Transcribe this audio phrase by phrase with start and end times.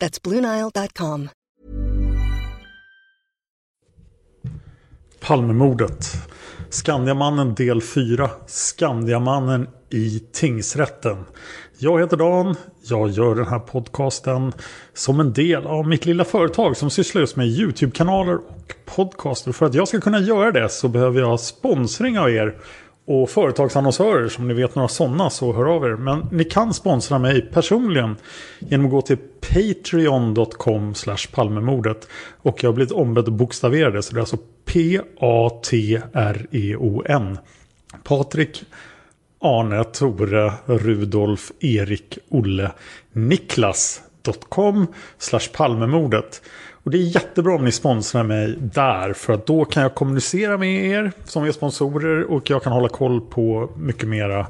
[0.00, 1.28] That's BlueNile.com.
[5.20, 6.04] Palmemordet.
[6.70, 8.30] Skandiamannen del 4.
[8.46, 11.24] Skandiamannen i tingsrätten.
[11.78, 12.56] Jag heter Dan.
[12.82, 14.52] Jag gör den här podcasten
[14.94, 19.52] som en del av mitt lilla företag som sysslar just med YouTube-kanaler och podcaster.
[19.52, 22.56] För att jag ska kunna göra det så behöver jag sponsring av er
[23.08, 24.28] och företagsannonsörer.
[24.28, 25.96] Som ni vet några sådana så hör av er.
[25.96, 28.16] Men ni kan sponsra mig personligen
[28.58, 30.94] genom att gå till patreon.com
[31.32, 32.08] palmemordet.
[32.42, 34.98] Och jag har blivit ombedd att bokstavera det så det är alltså P-A-T-R-E-O-N.
[38.04, 38.64] Patrik
[39.40, 42.72] Arne, Tore, Rudolf, Erik, Olle,
[43.12, 44.02] Niklas
[45.18, 46.42] slash Palmemordet.
[46.82, 50.58] Och det är jättebra om ni sponsrar mig där för att då kan jag kommunicera
[50.58, 54.46] med er som är sponsorer och jag kan hålla koll på mycket mera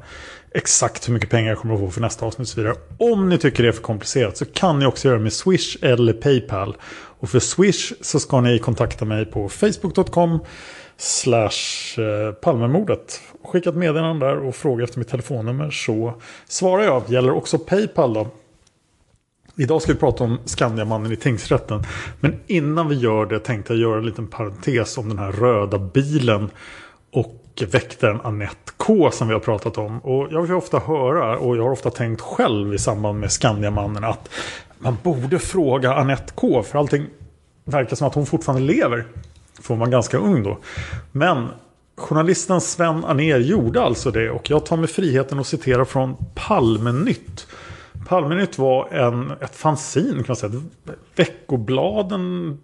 [0.55, 2.75] exakt hur mycket pengar jag kommer att få för nästa avsnitt och så vidare.
[2.99, 5.77] Om ni tycker det är för komplicerat så kan ni också göra det med Swish
[5.83, 6.77] eller Paypal.
[7.21, 10.38] Och för Swish så ska ni kontakta mig på facebook.com
[10.97, 11.50] slash
[11.99, 13.21] eh, Palmemordet.
[13.44, 16.15] Skicka ett meddelande där och fråga efter mitt telefonnummer så
[16.49, 17.03] svarar jag.
[17.09, 18.28] Gäller också Paypal då.
[19.61, 21.83] Idag ska vi prata om Skandiamannen i tingsrätten.
[22.21, 25.79] Men innan vi gör det tänkte jag göra en liten parentes om den här röda
[25.79, 26.51] bilen.
[27.13, 29.99] Och väktaren Annette K som vi har pratat om.
[29.99, 34.05] Och jag vill ofta höra och jag har ofta tänkt själv i samband med Skandiamannen
[34.05, 34.29] att
[34.79, 37.07] man borde fråga Annette K för allting
[37.65, 39.07] verkar som att hon fortfarande lever.
[39.61, 40.59] För hon var ganska ung då.
[41.13, 41.49] Men
[41.97, 47.47] journalisten Sven Aner gjorde alltså det och jag tar mig friheten att citera från Palmenytt.
[48.09, 50.53] Palmenytt var en, ett fanzin kan man säga.
[50.53, 52.59] Ett veckoblad, en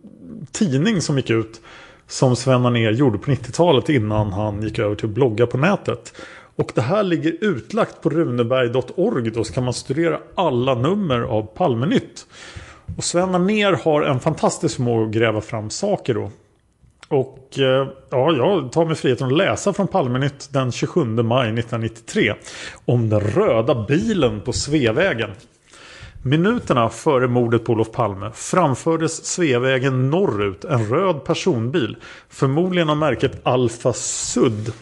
[0.53, 1.61] tidning som gick ut.
[2.07, 6.15] Som Sven ner gjorde på 90-talet innan han gick över till att blogga på nätet.
[6.57, 11.43] Och det här ligger utlagt på runeberg.org då så kan man studera alla nummer av
[11.43, 12.27] Palmenytt.
[12.97, 16.31] Och Sven ner har en fantastisk förmåga att gräva fram saker då.
[17.15, 22.35] Och eh, ja, jag tar mig friheten att läsa från Palmenytt den 27 maj 1993.
[22.85, 25.31] Om den röda bilen på Sveavägen.
[26.23, 31.97] Minuterna före mordet på Olof Palme framfördes Sveavägen norrut en röd personbil.
[32.29, 34.73] Förmodligen av märket Alfa Sud.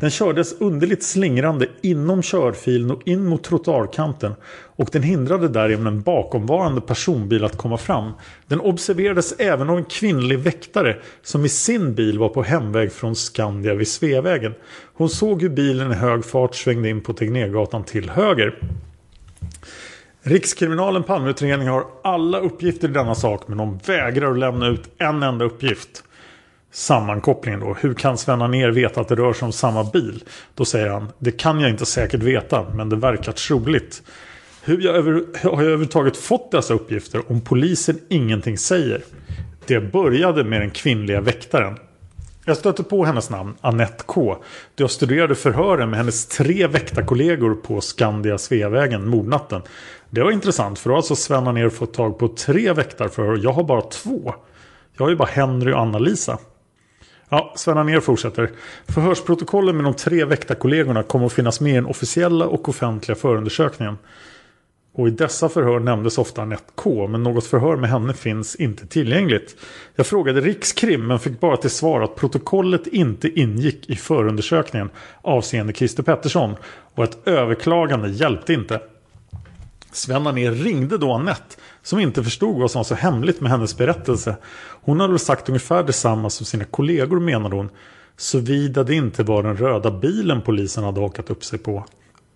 [0.00, 4.34] Den kördes underligt slingrande inom körfilen och in mot trottoarkanten
[4.76, 8.12] och den hindrade därigenom en bakomvarande personbil att komma fram.
[8.46, 13.16] Den observerades även av en kvinnlig väktare som i sin bil var på hemväg från
[13.16, 14.54] Skandia vid Sveavägen.
[14.94, 18.58] Hon såg hur bilen i hög fart svängde in på Tegnérgatan till höger.
[20.22, 25.22] Rikskriminalen Palmeutredning har alla uppgifter i denna sak men de vägrar att lämna ut en
[25.22, 26.04] enda uppgift
[26.74, 27.76] sammankopplingen då.
[27.80, 30.24] Hur kan Sven ner veta att det rör sig om samma bil?
[30.54, 34.02] Då säger han, det kan jag inte säkert veta, men det verkar troligt.
[34.64, 39.02] Hur jag över, har jag överhuvudtaget fått dessa uppgifter om polisen ingenting säger?
[39.66, 41.78] Det började med den kvinnliga väktaren.
[42.44, 44.36] Jag stötte på hennes namn, Annette K.
[44.74, 49.62] Då jag studerade förhören med hennes tre väktarkollegor på Skandia Sveavägen mordnatten.
[50.10, 53.40] Det var intressant för då har alltså Sven ner fått tag på tre väktarförhör.
[53.42, 54.34] Jag har bara två.
[54.96, 56.38] Jag har ju bara Henry och Anna-Lisa.
[57.34, 58.50] Ja, Sven Anér fortsätter.
[58.88, 63.98] Förhörsprotokollen med de tre väktarkollegorna kommer att finnas med i den officiella och offentliga förundersökningen.
[64.92, 67.06] Och i dessa förhör nämndes ofta Anette K.
[67.06, 69.56] Men något förhör med henne finns inte tillgängligt.
[69.94, 74.90] Jag frågade Rikskrim men fick bara till svar att protokollet inte ingick i förundersökningen
[75.22, 76.54] avseende Christer Pettersson.
[76.94, 78.80] Och att överklagande hjälpte inte.
[79.92, 83.76] Sven Anér ringde då Anette som inte förstod vad som var så hemligt med hennes
[83.76, 84.36] berättelse.
[84.82, 87.68] Hon hade väl sagt ungefär detsamma som sina kollegor menade hon.
[88.16, 91.84] Såvida det inte var den röda bilen polisen hade hakat upp sig på.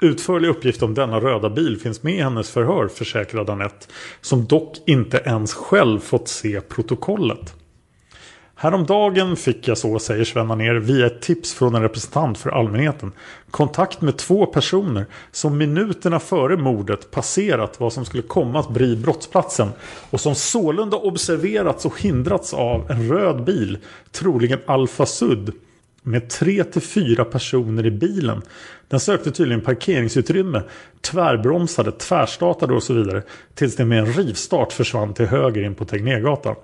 [0.00, 3.87] Utförlig uppgift om denna röda bil finns med i hennes förhör försäkrade Anette.
[4.21, 7.55] Som dock inte ens själv fått se protokollet.
[8.61, 13.13] Häromdagen fick jag så, säger Sven ner via ett tips från en representant för allmänheten,
[13.51, 18.97] kontakt med två personer som minuterna före mordet passerat vad som skulle komma att bli
[18.97, 19.69] brottsplatsen
[20.11, 23.79] och som sålunda observerats och hindrats av en röd bil,
[24.13, 25.53] troligen Alfa Sud,
[26.03, 28.43] med tre till fyra personer i bilen.
[28.89, 30.63] Den sökte tydligen parkeringsutrymme,
[31.01, 33.23] tvärbromsade, tvärstartade och så vidare
[33.55, 36.55] tills den med en rivstart försvann till höger in på Tegnérgatan.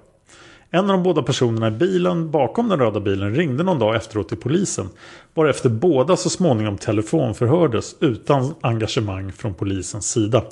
[0.74, 4.28] En av de båda personerna i bilen bakom den röda bilen ringde någon dag efteråt
[4.28, 4.88] till polisen.
[5.34, 10.42] Varefter båda så småningom telefonförhördes utan engagemang från polisens sida.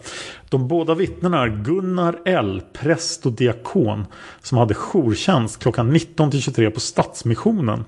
[0.48, 4.06] De båda vittnena är Gunnar L, präst och diakon
[4.42, 7.84] som hade jourtjänst klockan 19 23 på Stadsmissionen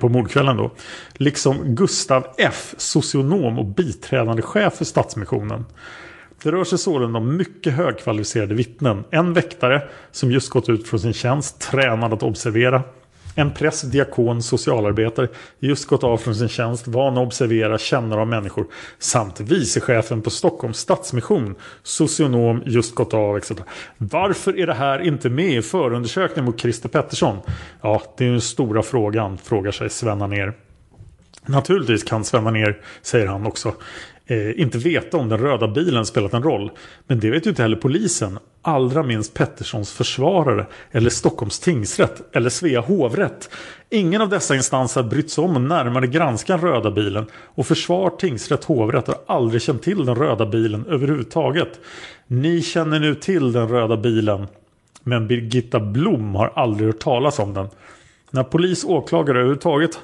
[0.00, 0.70] på mordkvällen då.
[1.12, 5.64] Liksom Gustav F, socionom och biträdande chef för Stadsmissionen.
[6.46, 9.04] Det rör sig sålunda om mycket högkvalificerade vittnen.
[9.10, 12.82] En väktare som just gått ut från sin tjänst, tränad att observera.
[13.34, 15.28] En präst, diakon, socialarbetare,
[15.58, 18.66] just gått av från sin tjänst, van att observera, kännare av människor.
[18.98, 23.52] Samt vicechefen på Stockholms Stadsmission, socionom, just gått av, etc.
[23.98, 27.38] Varför är det här inte med i förundersökningen mot Christer Pettersson?
[27.82, 30.52] Ja, det är den stora frågan, frågar sig Sven ner.
[31.46, 33.74] Naturligtvis kan Sven ner, säger han också,
[34.26, 36.70] eh, inte veta om den röda bilen spelat en roll.
[37.06, 38.38] Men det vet ju inte heller polisen.
[38.62, 43.50] Allra minst Petterssons försvarare eller Stockholms tingsrätt eller Svea hovrätt.
[43.90, 47.66] Ingen av dessa instanser har brytt sig om att närmare granska den röda bilen och
[47.66, 51.80] försvar, tingsrätt, hovrätt har aldrig känt till den röda bilen överhuvudtaget.
[52.26, 54.46] Ni känner nu till den röda bilen
[55.02, 57.68] men Birgitta Blom har aldrig hört talas om den.
[58.30, 59.98] När polis och åklagare överhuvudtaget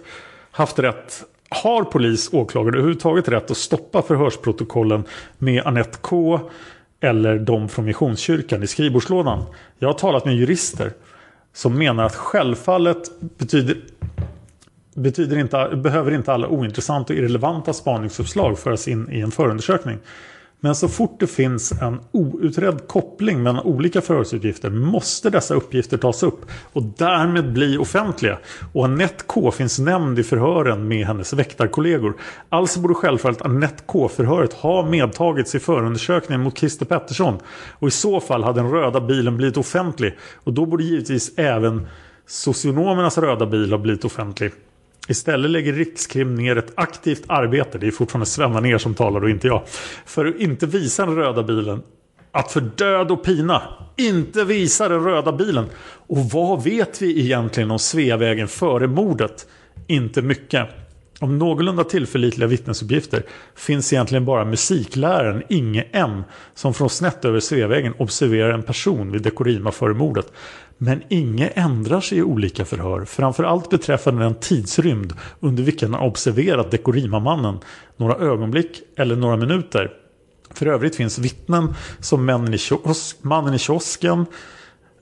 [0.50, 5.04] haft rätt har polis, och åklagare överhuvudtaget rätt att stoppa förhörsprotokollen
[5.38, 6.40] med Annette K
[7.00, 9.44] eller de från Missionskyrkan i skrivbordslådan?
[9.78, 10.92] Jag har talat med jurister
[11.52, 13.76] som menar att självfallet betyder,
[14.94, 19.98] betyder inte, behöver inte alla ointressanta och irrelevanta spaningsuppslag föras in i en förundersökning.
[20.64, 26.22] Men så fort det finns en outredd koppling mellan olika förhörsuppgifter måste dessa uppgifter tas
[26.22, 26.40] upp
[26.72, 28.38] och därmed bli offentliga.
[28.72, 32.16] Och Anette K finns nämnd i förhören med hennes väktarkollegor.
[32.48, 37.38] Alltså borde självfallet Anette K-förhöret ha medtagits i förundersökningen mot Christer Pettersson.
[37.78, 40.18] Och i så fall hade den röda bilen blivit offentlig.
[40.44, 41.86] Och då borde givetvis även
[42.26, 44.52] socionomernas röda bil ha blivit offentlig.
[45.08, 49.30] Istället lägger Rikskrim ner ett aktivt arbete, det är fortfarande Sven ner som talar och
[49.30, 49.62] inte jag,
[50.06, 51.82] för att inte visa den röda bilen.
[52.32, 53.62] Att för död och pina
[53.96, 55.66] inte visa den röda bilen.
[56.06, 59.46] Och vad vet vi egentligen om Sveavägen före mordet?
[59.86, 60.68] Inte mycket.
[61.20, 63.22] Om någorlunda tillförlitliga vittnesuppgifter
[63.54, 66.22] finns egentligen bara musikläraren Inge M
[66.54, 70.32] som från snett över Sveavägen observerar en person vid Dekorima före mordet.
[70.84, 76.70] Men inget ändrar sig i olika förhör, framförallt beträffande den tidsrymd under vilken han observerat
[76.70, 77.58] Dekorima-mannen,
[77.96, 79.90] några ögonblick eller några minuter.
[80.54, 84.26] För övrigt finns vittnen som männen i kiosk, mannen i kiosken,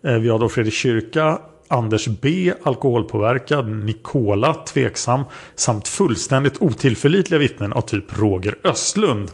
[0.00, 1.38] vi har då Fredrik Kyrka,
[1.68, 5.24] Anders B alkoholpåverkad, Nikola tveksam
[5.54, 9.30] samt fullständigt otillförlitliga vittnen av typ Roger Östlund.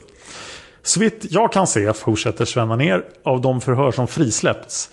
[0.83, 4.91] Så vitt jag kan se, fortsätter Svenna ner, av de förhör som frisläppts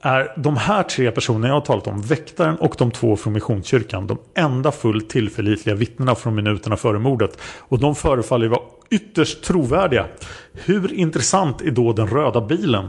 [0.00, 4.06] är de här tre personerna jag har talat om, väktaren och de två från Missionskyrkan,
[4.06, 7.38] de enda fullt tillförlitliga vittnena från minuterna före mordet.
[7.58, 10.06] Och de förefaller vara ytterst trovärdiga.
[10.52, 12.88] Hur intressant är då den röda bilen?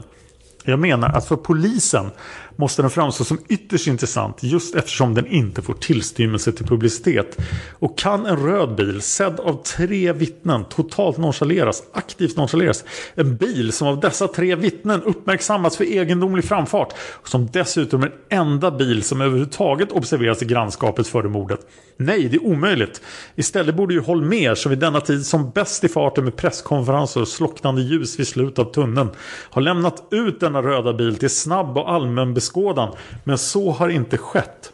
[0.63, 2.11] Jag menar att för polisen
[2.55, 7.37] måste den framstå som ytterst intressant just eftersom den inte får tillstymmelse till publicitet.
[7.79, 12.83] Och kan en röd bil sedd av tre vittnen totalt nonchaleras, aktivt nonchaleras.
[13.15, 16.93] En bil som av dessa tre vittnen uppmärksammats för egendomlig framfart.
[17.11, 21.59] Och som dessutom är den enda bil som överhuvudtaget observeras i grannskapet före mordet.
[21.97, 23.01] Nej, det är omöjligt.
[23.35, 27.27] Istället borde ju Holmér som vid denna tid som bäst i farten med presskonferenser och
[27.27, 29.09] slocknande ljus vid slutet av tunneln
[29.51, 32.95] ha lämnat ut denna röda bil till snabb och allmän beskådan.
[33.23, 34.73] Men så har inte skett.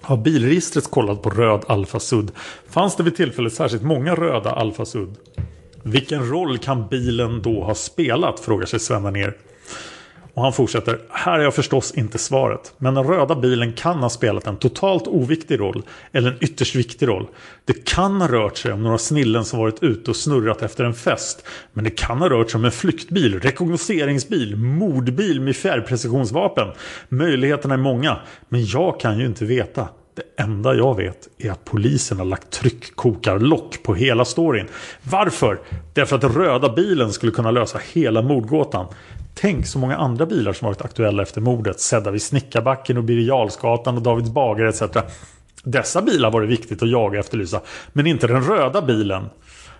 [0.00, 2.30] Har bilregistret kollat på röd alfasud?
[2.68, 5.08] Fanns det vid tillfället särskilt många röda alfasud?
[5.82, 8.40] Vilken roll kan bilen då ha spelat?
[8.40, 9.36] Frågar sig Sven ner.
[10.38, 10.98] Och han fortsätter.
[11.10, 12.74] Här är jag förstås inte svaret.
[12.78, 15.82] Men den röda bilen kan ha spelat en totalt oviktig roll.
[16.12, 17.26] Eller en ytterst viktig roll.
[17.64, 20.94] Det kan ha rört sig om några snillen som varit ute och snurrat efter en
[20.94, 21.46] fest.
[21.72, 26.68] Men det kan ha rört sig om en flyktbil, rekognoseringsbil, mordbil med fjärrprecisionsvapen.
[27.08, 28.16] Möjligheterna är många.
[28.48, 29.88] Men jag kan ju inte veta.
[30.14, 34.66] Det enda jag vet är att polisen har lagt tryckkokarlock på hela storyn.
[35.02, 35.60] Varför?
[35.94, 38.86] Därför att den röda bilen skulle kunna lösa hela mordgåtan.
[39.40, 41.80] Tänk så många andra bilar som varit aktuella efter mordet.
[41.80, 44.82] Sedda vid Snickarbacken och Birger Jarlsgatan och Davids bagare etc.
[45.64, 47.60] Dessa bilar var det viktigt att jaga och efterlysa.
[47.92, 49.26] Men inte den röda bilen.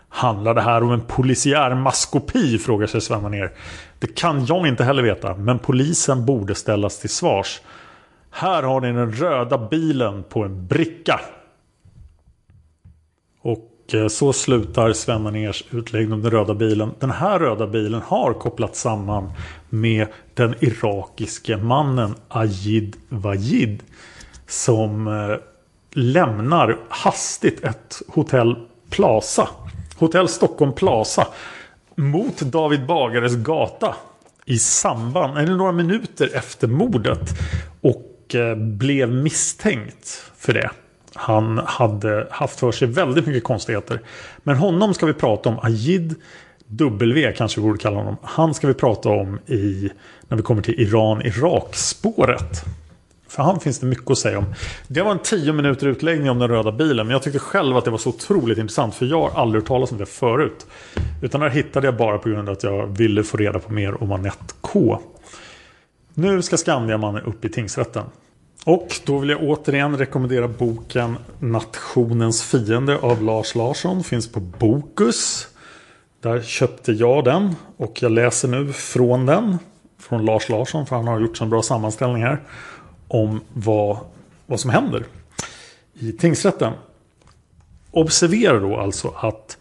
[0.09, 2.59] Handlar det här om en polisiär maskopi?
[2.59, 3.53] Frågar sig Sven ner.
[3.99, 5.35] Det kan jag inte heller veta.
[5.35, 7.61] Men polisen borde ställas till svars.
[8.31, 11.21] Här har ni den röda bilen på en bricka.
[13.43, 13.59] Och
[13.93, 16.91] Eh, så slutar Sven Maners utläggning om den röda bilen.
[16.99, 19.33] Den här röda bilen har kopplats samman
[19.69, 23.83] med den irakiske mannen Ajid Wajid.
[24.47, 25.37] Som eh,
[25.93, 28.57] lämnar hastigt ett hotell
[28.91, 29.49] Plaza.
[29.99, 31.27] Hotell Stockholm Plaza.
[31.95, 33.95] Mot David Bagares gata.
[34.45, 37.39] I samband, eller några minuter efter mordet.
[37.81, 40.71] Och eh, blev misstänkt för det.
[41.15, 44.01] Han hade haft för sig väldigt mycket konstigheter.
[44.39, 45.59] Men honom ska vi prata om.
[45.63, 46.15] Ajid
[46.67, 48.17] W kanske vi borde kalla honom.
[48.23, 49.91] Han ska vi prata om i,
[50.29, 52.65] när vi kommer till Iran-Irak-spåret.
[53.29, 54.55] För han finns det mycket att säga om.
[54.89, 57.07] Det var en tio minuter utläggning om den röda bilen.
[57.07, 58.95] Men jag tyckte själv att det var så otroligt intressant.
[58.95, 60.67] För jag har aldrig hört talas om det förut.
[61.23, 64.03] Utan det hittade jag bara på grund av att jag ville få reda på mer
[64.03, 65.01] om Anette K.
[66.15, 68.05] Nu ska Skandiamannen upp i tingsrätten.
[68.69, 74.05] Och då vill jag återigen rekommendera boken Nationens fiende av Lars Larsson.
[74.05, 75.49] Finns på Bokus.
[76.21, 79.59] Där köpte jag den och jag läser nu från den.
[79.99, 82.43] Från Lars Larsson för han har gjort en bra sammanställning här.
[83.09, 83.99] Om vad,
[84.47, 85.05] vad som händer
[85.95, 86.73] i tingsrätten.
[87.91, 89.59] Observera då alltså att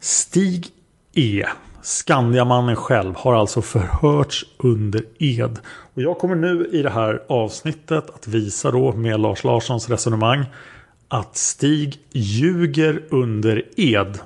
[0.00, 0.66] Stig
[1.12, 1.46] E
[1.84, 5.58] Skandiamannen själv har alltså förhörts under ed.
[5.94, 10.44] Och jag kommer nu i det här avsnittet att visa då med Lars Larssons resonemang
[11.08, 14.18] att Stig ljuger under ed.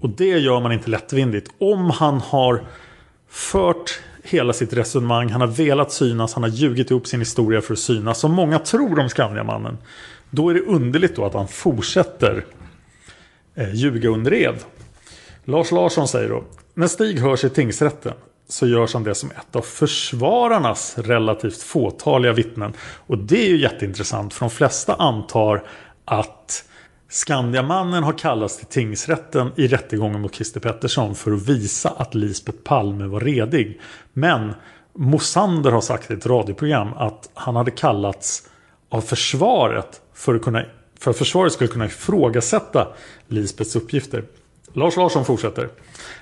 [0.00, 1.50] Och det gör man inte lättvindigt.
[1.58, 2.64] Om han har
[3.28, 7.72] fört hela sitt resonemang, han har velat synas, han har ljugit ihop sin historia för
[7.72, 9.78] att synas, som många tror om Skandiamannen.
[10.30, 12.44] Då är det underligt då att han fortsätter
[13.54, 14.56] eh, ljuga under ed.
[15.44, 16.44] Lars Larsson säger då
[16.78, 18.12] när Stig hörs i tingsrätten
[18.48, 22.72] så görs han det som ett av försvararnas relativt fåtaliga vittnen.
[22.80, 25.64] Och det är ju jätteintressant för de flesta antar
[26.04, 26.64] att
[27.08, 32.58] Skandiamannen har kallats till tingsrätten i rättegången mot Christer Pettersson för att visa att Lisbeth
[32.58, 33.80] Palme var redig.
[34.12, 34.52] Men
[34.94, 38.48] Mosander har sagt i ett radioprogram att han hade kallats
[38.88, 40.64] av försvaret för att, kunna,
[41.00, 42.88] för att försvaret skulle kunna ifrågasätta
[43.28, 44.24] Lisbeths uppgifter.
[44.78, 45.68] Lars Larsson fortsätter.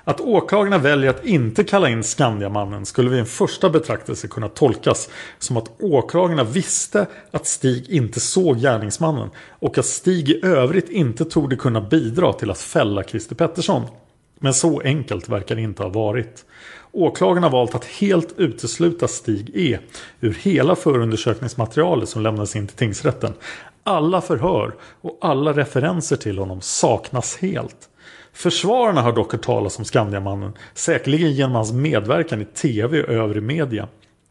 [0.04, 5.08] Att åklagarna väljer att inte kalla in Skandiamannen skulle vid en första betraktelse kunna tolkas
[5.38, 11.24] som att åklagarna visste att Stig inte såg gärningsmannen och att Stig i övrigt inte
[11.24, 13.82] tog kunna bidra till att fälla Christer Pettersson.
[14.38, 16.44] Men så enkelt verkar det inte ha varit.
[16.92, 19.78] Åklagarna har valt att helt utesluta Stig E
[20.20, 23.32] ur hela förundersökningsmaterialet som lämnades in till tingsrätten.
[23.82, 27.88] Alla förhör och alla referenser till honom saknas helt.
[28.36, 33.42] Försvararna har dock hört talas om Skandiamannen, säkerligen genom hans medverkan i tv och övrig
[33.42, 33.88] media.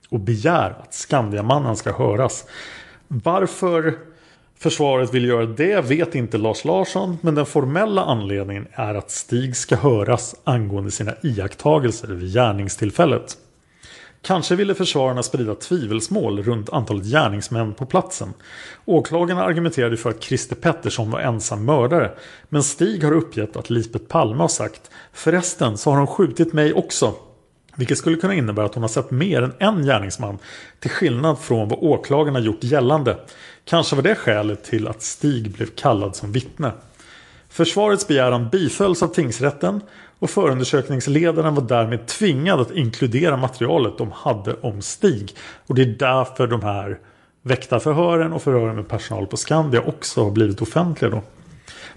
[0.09, 2.45] Och begär att Skandiamannen ska höras.
[3.07, 3.93] Varför
[4.59, 7.17] försvaret vill göra det vet inte Lars Larsson.
[7.21, 13.37] Men den formella anledningen är att Stig ska höras angående sina iakttagelser vid gärningstillfället.
[14.25, 18.33] Kanske ville försvararna sprida tvivelsmål runt antalet gärningsmän på platsen.
[18.85, 22.11] Åklagarna argumenterade för att Christer Pettersson var ensam mördare.
[22.49, 26.73] Men Stig har uppgett att Lisbeth Palme har sagt Förresten så har hon skjutit mig
[26.73, 27.13] också.
[27.75, 30.37] Vilket skulle kunna innebära att hon har sett mer än en gärningsman.
[30.79, 33.17] Till skillnad från vad åklagarna gjort gällande.
[33.65, 36.71] Kanske var det skälet till att Stig blev kallad som vittne.
[37.49, 39.81] Försvarets begäran bifölls av tingsrätten
[40.25, 45.35] och förundersökningsledaren var därmed tvingad att inkludera materialet de hade om Stig.
[45.67, 46.99] Och det är därför de här
[47.41, 51.21] väktarförhören och förhören med personal på Skandia också har blivit offentliga då.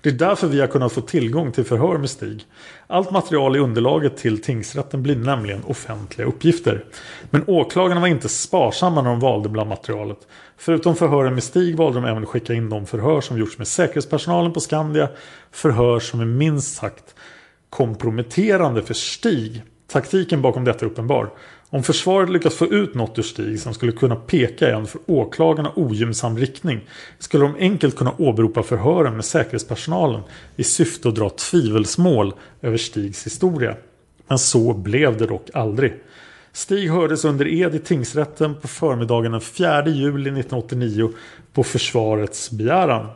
[0.00, 2.44] Det är därför vi har kunnat få tillgång till förhör med Stig.
[2.87, 6.85] Allt material i underlaget till tingsrätten blir nämligen offentliga uppgifter.
[7.30, 10.18] Men åklagarna var inte sparsamma när de valde bland materialet.
[10.56, 13.68] Förutom förhören med Stig valde de även att skicka in de förhör som gjorts med
[13.68, 15.08] säkerhetspersonalen på Skandia.
[15.52, 17.14] Förhör som är minst sagt
[17.70, 19.62] komprometterande för Stig.
[19.87, 21.30] Taktiken bakom detta är uppenbar.
[21.70, 25.00] Om försvaret lyckas få ut något ur Stig som skulle kunna peka i en för
[25.06, 26.80] åklagarna ogynnsam riktning
[27.18, 30.20] skulle de enkelt kunna åberopa förhören med säkerhetspersonalen
[30.56, 33.76] i syfte att dra tvivelsmål över Stigs historia.
[34.28, 35.94] Men så blev det dock aldrig.
[36.52, 41.10] Stig hördes under ed i tingsrätten på förmiddagen den 4 juli 1989
[41.52, 43.06] på försvarets begäran.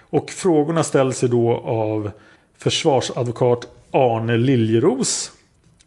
[0.00, 2.10] Och frågorna ställs ju då av
[2.58, 5.32] försvarsadvokat Arne Liljeros.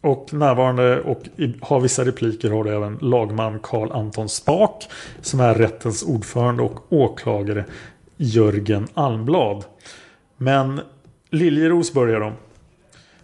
[0.00, 1.22] Och närvarande och
[1.60, 4.88] har vissa repliker har du även lagman Karl Anton Spak
[5.20, 7.64] som är rättens ordförande och åklagare
[8.16, 9.64] Jörgen Almblad.
[10.36, 10.80] Men
[11.30, 12.32] Liljeros börjar de.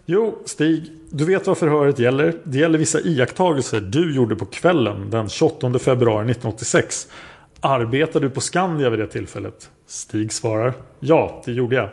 [0.05, 2.35] Jo, Stig, du vet vad förhöret gäller.
[2.43, 7.07] Det gäller vissa iakttagelser du gjorde på kvällen den 28 februari 1986.
[7.59, 9.69] Arbetade du på Skandia vid det tillfället?
[9.87, 10.73] Stig svarar.
[10.99, 11.89] Ja, det gjorde jag.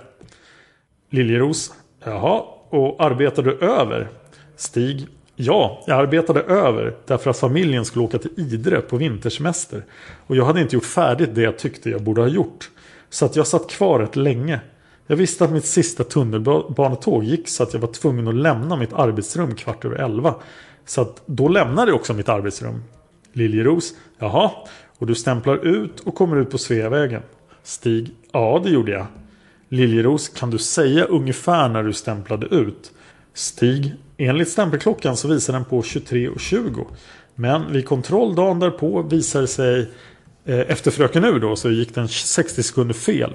[1.11, 1.73] Liljeros.
[2.05, 2.43] Jaha,
[2.73, 4.09] och arbetade du över?
[4.57, 5.07] Stig.
[5.37, 9.85] Ja, jag arbetade över därför att familjen skulle åka till Idre på vintersemester.
[10.27, 12.71] Och jag hade inte gjort färdigt det jag tyckte jag borde ha gjort.
[13.11, 14.61] Så att jag satt kvar rätt länge.
[15.07, 18.93] Jag visste att mitt sista tunnelbanetåg gick så att jag var tvungen att lämna mitt
[18.93, 20.35] arbetsrum kvart över elva.
[20.87, 22.85] Så att då lämnade jag också mitt arbetsrum.
[23.33, 23.95] Liljeros.
[24.19, 24.51] Jaha,
[24.99, 27.23] och du stämplar ut och kommer ut på Sveavägen.
[27.63, 28.11] Stig.
[28.33, 29.07] Ja, det gjorde jag.
[29.73, 30.29] Liljeros.
[30.29, 32.93] Kan du säga ungefär när du stämplade ut?
[33.35, 33.95] Stig.
[34.17, 36.87] Enligt stämpelklockan så visar den på 23.20.
[37.35, 39.91] Men vid kontroll dagen därpå visar det sig
[40.45, 43.35] eh, efter Fröken Ur då så gick den 60 sekunder fel.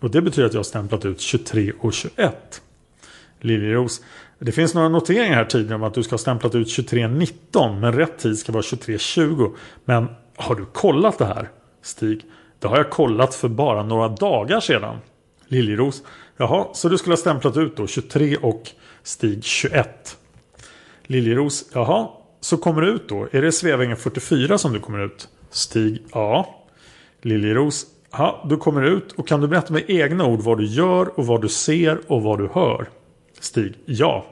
[0.00, 2.30] Och det betyder att jag har stämplat ut 23.21.
[3.40, 4.00] Liljeros.
[4.38, 7.92] Det finns några noteringar här tidigare om att du ska ha stämplat ut 23.19 men
[7.92, 9.54] rätt tid ska vara 23.20.
[9.84, 11.48] Men har du kollat det här?
[11.82, 12.22] Stig.
[12.58, 14.96] Det har jag kollat för bara några dagar sedan.
[15.48, 16.02] Liljeros.
[16.36, 18.70] Jaha, så du skulle ha stämplat ut då 23 och
[19.02, 20.16] Stig 21.
[21.06, 21.64] Liljeros.
[21.72, 22.08] Jaha,
[22.40, 23.28] så kommer du ut då?
[23.32, 25.28] Är det Sveavägen 44 som du kommer ut?
[25.50, 26.02] Stig.
[26.12, 26.64] Ja.
[27.22, 27.86] Liljeros.
[28.10, 31.26] Ja, du kommer ut och kan du berätta med egna ord vad du gör och
[31.26, 32.88] vad du ser och vad du hör?
[33.40, 33.74] Stig.
[33.84, 34.26] Ja.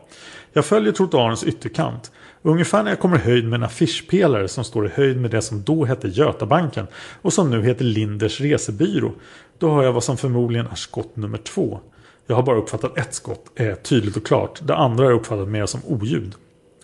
[0.52, 2.12] Jag följer trottoarens ytterkant.
[2.42, 5.42] Ungefär när jag kommer i höjd med en affischpelare som står i höjd med det
[5.42, 6.86] som då hette Götabanken
[7.22, 9.12] och som nu heter Linders resebyrå.
[9.58, 11.80] Då hör jag vad som förmodligen är skott nummer två.
[12.26, 14.60] Jag har bara uppfattat ett skott, är tydligt och klart.
[14.62, 16.34] Det andra har jag uppfattat mer som oljud.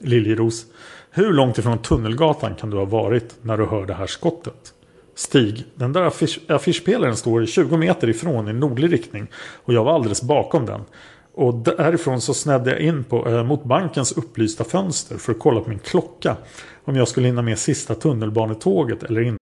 [0.00, 0.66] Liljeros.
[1.10, 4.74] Hur långt ifrån Tunnelgatan kan du ha varit när du hör det här skottet?
[5.14, 5.64] Stig.
[5.74, 9.26] Den där affisch, affischpelaren står 20 meter ifrån i nordlig riktning
[9.64, 10.80] och jag var alldeles bakom den.
[11.34, 15.60] Och därifrån så snedde jag in på, eh, mot bankens upplysta fönster för att kolla
[15.60, 16.36] på min klocka.
[16.84, 19.41] Om jag skulle hinna med sista tunnelbanetåget eller inte.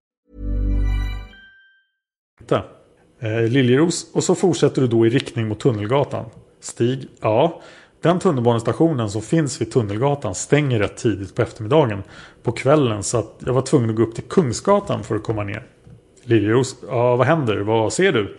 [2.55, 6.25] Eh, Liljeros och så fortsätter du då i riktning mot Tunnelgatan.
[6.59, 7.61] Stig, ja.
[8.01, 12.03] Den tunnelbanestationen som finns vid Tunnelgatan stänger rätt tidigt på eftermiddagen
[12.43, 15.43] på kvällen så att jag var tvungen att gå upp till Kungsgatan för att komma
[15.43, 15.67] ner.
[16.23, 17.57] Liljeros, ja vad händer?
[17.57, 18.37] Vad ser du?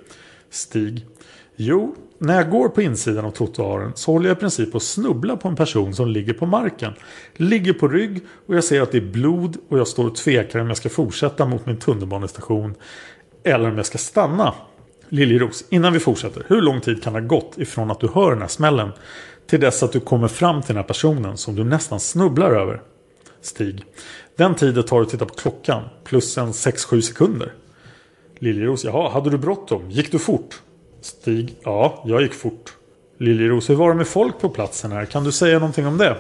[0.51, 1.07] Stig,
[1.57, 4.83] jo, när jag går på insidan av trottoaren så håller jag i princip på att
[4.83, 6.93] snubbla på en person som ligger på marken.
[7.37, 10.61] Ligger på rygg och jag ser att det är blod och jag står och tvekar
[10.61, 12.75] om jag ska fortsätta mot min tunnelbanestation
[13.45, 14.55] eller om jag ska stanna.
[15.09, 16.45] Liljeros, innan vi fortsätter.
[16.49, 18.93] Hur lång tid kan det ha gått ifrån att du hör den här smällen
[19.47, 22.83] till dess att du kommer fram till den här personen som du nästan snubblar över?
[23.41, 23.85] Stig.
[24.37, 27.53] Den tiden tar tar att titta på klockan plus en 6-7 sekunder.
[28.39, 28.85] Liljeros.
[28.85, 29.91] Jaha, hade du bråttom?
[29.91, 30.63] Gick du fort?
[31.01, 31.57] Stig.
[31.63, 32.75] Ja, jag gick fort.
[33.19, 33.71] Liljeros.
[33.71, 35.05] Hur var det med folk på platsen här?
[35.05, 36.17] Kan du säga någonting om det?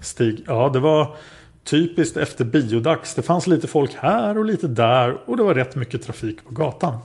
[0.00, 0.44] Stig.
[0.46, 1.16] Ja, det var
[1.64, 3.14] typiskt efter biodags.
[3.14, 6.54] Det fanns lite folk här och lite där och det var rätt mycket trafik på
[6.54, 6.98] gatan.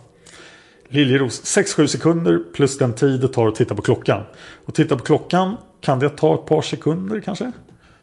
[0.89, 4.23] Liljeros 6-7 sekunder plus den tid det tar att titta på klockan.
[4.65, 7.51] Och titta på klockan kan det ta ett par sekunder kanske?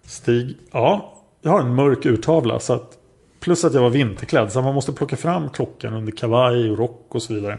[0.03, 2.99] Stig, ja, jag har en mörk urtavla så att
[3.41, 7.07] plus att jag var vinterklädd så man måste plocka fram klockan under kavaj och rock
[7.09, 7.59] och så vidare.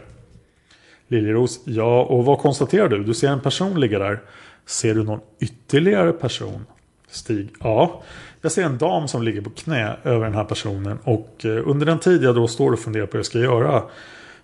[1.08, 3.04] Liljeros, ja och vad konstaterar du?
[3.04, 4.22] Du ser en person ligga där.
[4.66, 6.66] Ser du någon ytterligare person?
[7.10, 8.02] Stig, ja.
[8.46, 11.86] Jag ser en dam som ligger på knä över den här personen och eh, under
[11.86, 13.82] den tid jag då står och funderar på vad jag ska göra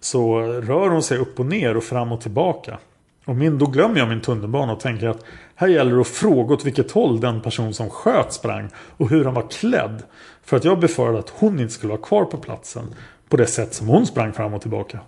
[0.00, 2.78] så rör hon sig upp och ner och fram och tillbaka.
[3.24, 6.54] Och min, då glömmer jag min tunnelbana och tänker att här gäller det att fråga
[6.54, 10.02] åt vilket håll den person som sköt sprang och hur han var klädd.
[10.44, 12.94] För att jag befarade att hon inte skulle vara kvar på platsen
[13.28, 14.98] på det sätt som hon sprang fram och tillbaka.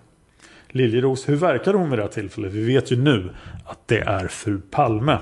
[0.67, 2.53] Liljeros, hur verkade hon vid det här tillfället?
[2.53, 3.29] Vi vet ju nu
[3.65, 5.17] att det är fru Palme.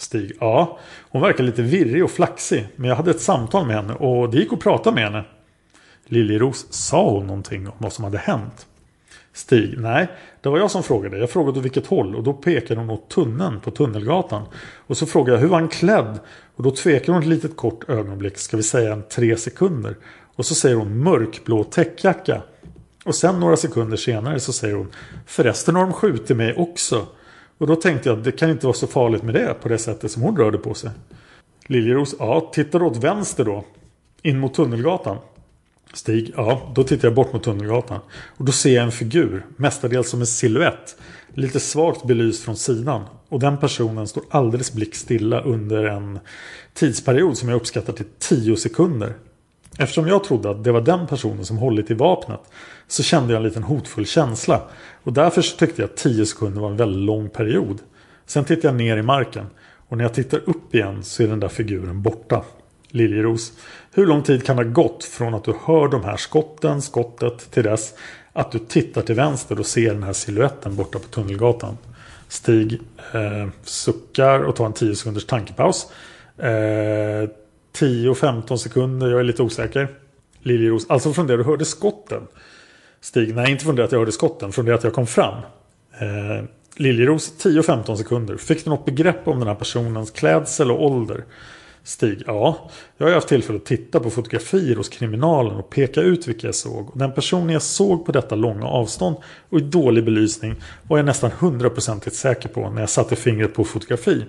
[0.00, 0.78] Stig, ja,
[1.10, 2.68] hon verkar lite virrig och flaxig.
[2.76, 5.24] Men jag hade ett samtal med henne och det gick att prata med henne.
[6.06, 8.66] Liljeros, sa hon någonting om vad som hade hänt?
[9.32, 10.08] Stig, nej,
[10.40, 11.18] det var jag som frågade.
[11.18, 14.42] Jag frågade åt vilket håll och då pekade hon åt tunneln på Tunnelgatan.
[14.86, 16.18] Och så frågade jag hur var han klädd?
[16.56, 19.96] Och då tvekade hon ett litet kort ögonblick, ska vi säga en tre sekunder.
[20.36, 22.42] Och så säger hon mörkblå täckjacka.
[23.04, 24.92] Och sen några sekunder senare så säger hon
[25.26, 27.06] Förresten har de skjutit mig också.
[27.60, 29.78] Och då tänkte jag att det kan inte vara så farligt med det på det
[29.78, 30.90] sättet som hon rörde på sig.
[31.66, 33.64] Liljeros, ja, tittar åt vänster då.
[34.22, 35.16] In mot Tunnelgatan.
[35.92, 38.00] Stig, ja, då tittar jag bort mot Tunnelgatan.
[38.36, 40.96] Och då ser jag en figur, mestadels som en siluett.
[41.34, 43.02] Lite svagt belyst från sidan.
[43.28, 46.18] Och den personen står alldeles blickstilla under en
[46.74, 49.14] tidsperiod som jag uppskattar till 10 sekunder.
[49.80, 52.40] Eftersom jag trodde att det var den personen som hållit i vapnet
[52.88, 54.62] så kände jag en liten hotfull känsla.
[55.02, 57.78] Och därför så tyckte jag att 10 sekunder var en väldigt lång period.
[58.26, 59.46] Sen tittar jag ner i marken.
[59.88, 62.44] Och när jag tittar upp igen så är den där figuren borta.
[62.88, 63.52] Liljeros.
[63.92, 67.50] Hur lång tid kan det ha gått från att du hör de här skotten, skottet,
[67.50, 67.94] till dess
[68.32, 71.78] att du tittar till vänster och ser den här siluetten borta på Tunnelgatan?
[72.28, 72.80] Stig
[73.12, 75.86] eh, suckar och tar en 10 sekunders tankepaus.
[76.38, 77.28] Eh,
[77.72, 79.88] 10-15 sekunder, jag är lite osäker.
[80.42, 82.22] Liljeros, alltså från det du hörde skotten.
[83.00, 85.34] Stig, nej inte från det att jag hörde skotten, från det att jag kom fram.
[86.00, 86.44] Eh,
[86.76, 88.36] Liljeros 10-15 sekunder.
[88.36, 91.24] Fick du något begrepp om den här personens klädsel och ålder?
[91.82, 92.70] Stig, ja.
[92.96, 96.54] Jag har haft tillfälle att titta på fotografier hos kriminalen och peka ut vilka jag
[96.54, 96.90] såg.
[96.90, 99.16] Och den personen jag såg på detta långa avstånd
[99.50, 103.64] och i dålig belysning var jag nästan hundraprocentigt säker på när jag satte fingret på
[103.64, 104.24] fotografi.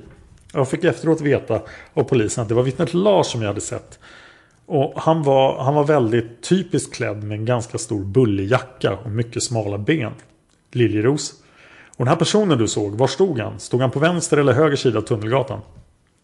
[0.53, 1.61] Jag fick efteråt veta
[1.93, 3.99] av polisen att det var vittnet Lars som jag hade sett.
[4.65, 9.11] Och han var, han var väldigt typiskt klädd med en ganska stor bullig jacka och
[9.11, 10.11] mycket smala ben.
[10.71, 11.33] Liljeros.
[11.97, 13.59] Och den här personen du såg, var stod han?
[13.59, 15.59] Stod han på vänster eller höger sida av Tunnelgatan?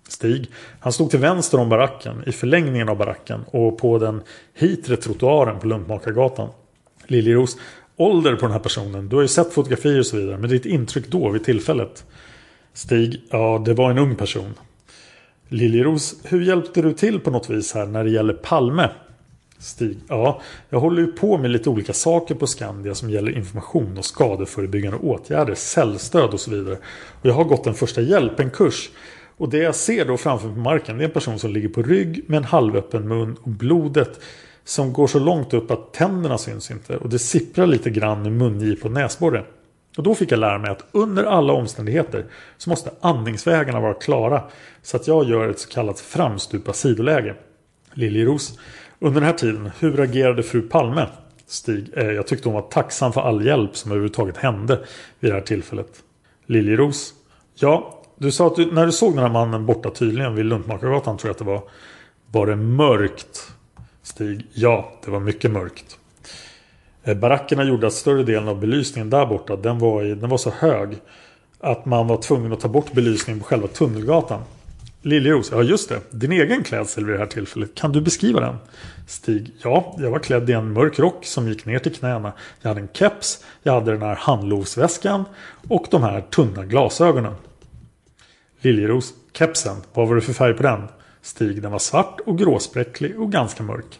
[0.09, 0.51] Stig.
[0.79, 4.21] Han stod till vänster om baracken, i förlängningen av baracken och på den
[4.53, 6.49] hitre trottoaren på Luntmakargatan.
[7.07, 7.57] Liljeros.
[7.97, 9.09] Ålder på den här personen.
[9.09, 10.37] Du har ju sett fotografier och så vidare.
[10.37, 12.05] Men ditt intryck då vid tillfället?
[12.77, 13.21] Stig.
[13.29, 14.53] Ja, det var en ung person.
[15.47, 16.15] Liljeros.
[16.23, 18.89] Hur hjälpte du till på något vis här när det gäller Palme?
[19.59, 19.97] Stig.
[20.07, 24.05] Ja, jag håller ju på med lite olika saker på Skandia som gäller information och
[24.05, 26.77] skadeförebyggande åtgärder, cellstöd och så vidare.
[27.21, 28.89] Och jag har gått en första hjälpen-kurs
[29.37, 31.81] och det jag ser då framför på marken det är en person som ligger på
[31.81, 34.19] rygg med en halvöppen mun och blodet
[34.63, 38.29] som går så långt upp att tänderna syns inte och det sipprar lite grann i
[38.29, 39.45] mungipa och näsborre.
[39.97, 42.25] Och då fick jag lära mig att under alla omständigheter
[42.57, 44.43] så måste andningsvägarna vara klara
[44.81, 47.35] så att jag gör ett så kallat framstupa sidoläge.
[47.93, 48.59] Liljeros.
[48.99, 51.07] Under den här tiden, hur agerade fru Palme?
[51.47, 54.79] Stig, eh, jag tyckte hon var tacksam för all hjälp som överhuvudtaget hände
[55.19, 56.03] vid det här tillfället.
[56.45, 57.13] Liljeros.
[57.55, 61.17] Ja, du sa att du, när du såg den här mannen borta tydligen vid Luntmakargatan
[61.17, 61.63] tror jag att det var.
[62.31, 63.51] Var det mörkt?
[64.03, 64.47] Stig?
[64.53, 65.97] Ja, det var mycket mörkt.
[67.07, 70.37] Eh, barackerna gjorde att större delen av belysningen där borta den var, i, den var
[70.37, 70.97] så hög
[71.59, 74.41] att man var tvungen att ta bort belysningen på själva Tunnelgatan.
[75.01, 76.01] Liljeros, ja just det.
[76.09, 77.75] Din egen klädsel vid det här tillfället.
[77.75, 78.55] Kan du beskriva den?
[79.07, 82.33] Stig, ja, jag var klädd i en mörk rock som gick ner till knäna.
[82.61, 85.25] Jag hade en keps, jag hade den här handlovsväskan
[85.67, 87.33] och de här tunna glasögonen.
[88.61, 90.81] Liljeros, kepsen, vad var det för färg på den?
[91.21, 93.99] Stig, den var svart och gråspräcklig och ganska mörk.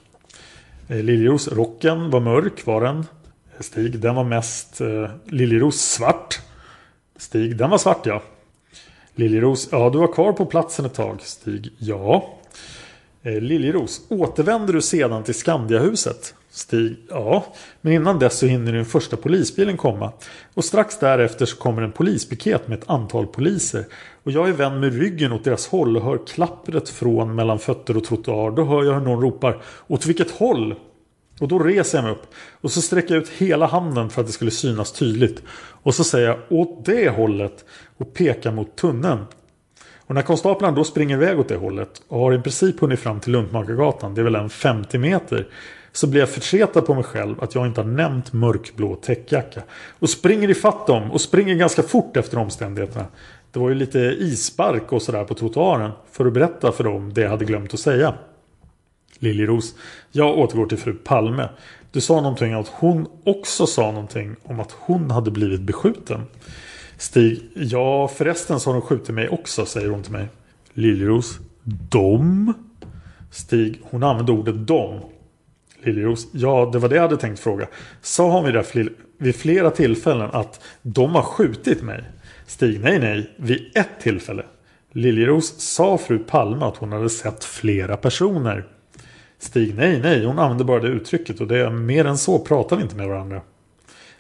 [0.89, 2.97] Eh, liljeros, rocken var mörk var den.
[2.97, 6.39] Eh, stig, den var mest eh, Liljeros svart.
[7.17, 8.21] Stig, den var svart ja.
[9.15, 11.21] Liljeros, ja du var kvar på platsen ett tag.
[11.21, 12.37] Stig, ja.
[13.23, 16.33] Eh, Liljeros, återvänder du sedan till Skandiahuset?
[16.49, 17.45] Stig, ja.
[17.81, 20.11] Men innan dess så hinner den första polisbilen komma.
[20.53, 23.85] Och strax därefter så kommer en polispiket med ett antal poliser.
[24.27, 27.97] Och jag är vänd med ryggen åt deras håll och hör klappret från mellan fötter
[27.97, 28.51] och trottoar.
[28.51, 30.75] Då hör jag hur någon ropar Åt vilket håll?
[31.39, 32.33] Och då reser jag mig upp.
[32.61, 35.43] Och så sträcker jag ut hela handen för att det skulle synas tydligt.
[35.83, 37.65] Och så säger jag åt det hållet.
[37.97, 39.19] Och pekar mot tunneln.
[40.07, 42.01] Och när konstaplarna då springer iväg åt det hållet.
[42.07, 44.15] Och har i princip hunnit fram till Luntmakargatan.
[44.15, 45.47] Det är väl en 50 meter.
[45.91, 49.61] Så blir jag förtretad på mig själv att jag inte har nämnt mörkblå täckjacka.
[49.99, 51.11] Och springer ifatt dem.
[51.11, 53.05] Och springer ganska fort efter omständigheterna.
[53.57, 55.91] Det var ju lite isbark och sådär på trottoaren.
[56.11, 58.13] För att berätta för dem det jag hade glömt att säga.
[59.19, 59.75] Liljeros.
[60.11, 61.49] Jag återgår till fru Palme.
[61.91, 66.21] Du sa någonting att hon också sa någonting om att hon hade blivit beskjuten.
[66.97, 67.49] Stig.
[67.53, 70.27] Ja förresten så har de skjutit mig också säger hon till mig.
[70.73, 71.39] Liljeros.
[71.63, 72.53] Dom?
[73.31, 73.81] Stig.
[73.83, 74.99] Hon använde ordet dom.
[75.83, 76.27] Liljeros.
[76.31, 77.67] Ja det var det jag hade tänkt fråga.
[78.01, 82.03] Sa hon vid, det vid flera tillfällen att de har skjutit mig?
[82.47, 82.79] Stig.
[82.83, 83.31] Nej nej.
[83.37, 84.43] Vid ett tillfälle.
[84.91, 88.65] Liljeros sa fru Palme att hon hade sett flera personer.
[89.39, 92.75] Stig, nej, nej, hon använde bara det uttrycket och det är mer än så pratar
[92.75, 93.41] vi inte med varandra.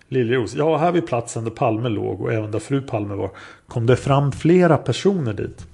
[0.07, 3.31] Liljeros, ja här vid platsen där Palme låg och även där fru Palme var
[3.67, 5.65] kom det fram flera personer dit.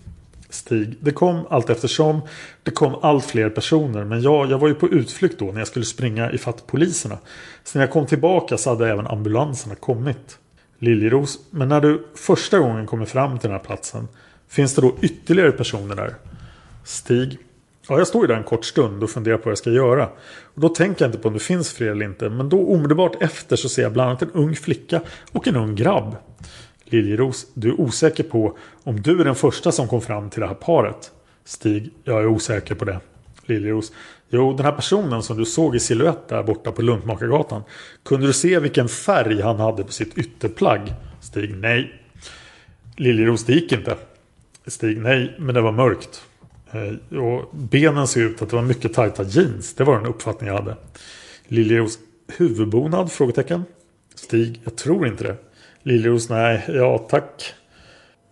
[0.50, 2.22] Stig, det kom allt eftersom
[2.64, 5.68] det kom allt fler personer men jag, jag var ju på utflykt då när jag
[5.68, 7.18] skulle springa ifatt poliserna.
[7.64, 10.40] Så när jag kom tillbaka så hade även ambulanserna kommit.
[10.84, 14.08] Liljeros, men när du första gången kommer fram till den här platsen
[14.48, 16.16] finns det då ytterligare personer där?
[16.84, 17.38] Stig,
[17.88, 20.10] Ja, jag står ju där en kort stund och funderar på vad jag ska göra.
[20.44, 22.30] Och då tänker jag inte på om det finns fler eller inte.
[22.30, 25.76] Men då omedelbart efter så ser jag bland annat en ung flicka och en ung
[25.76, 26.16] grabb.
[26.86, 30.48] Liljeros, du är osäker på om du är den första som kom fram till det
[30.48, 31.12] här paret.
[31.46, 33.00] Stig, jag är osäker på det.
[33.46, 33.92] Liljeros,
[34.34, 37.64] jo den här personen som du såg i siluett där borta på Luntmakargatan.
[38.04, 40.94] Kunde du se vilken färg han hade på sitt ytterplagg?
[41.22, 42.02] Stig, nej.
[42.98, 43.96] Liljeros, det gick inte.
[44.68, 46.22] Stig, nej, men det var mörkt.
[46.72, 49.74] Eh, och benen ser ut att det var mycket tajta jeans.
[49.76, 50.76] Det var den uppfattning jag hade.
[51.48, 52.00] Liljeros
[52.38, 53.12] huvudbonad?
[53.12, 53.64] Frågetecken.
[54.16, 55.36] Stig, jag tror inte det.
[55.84, 57.54] Liljeros, nej, ja tack.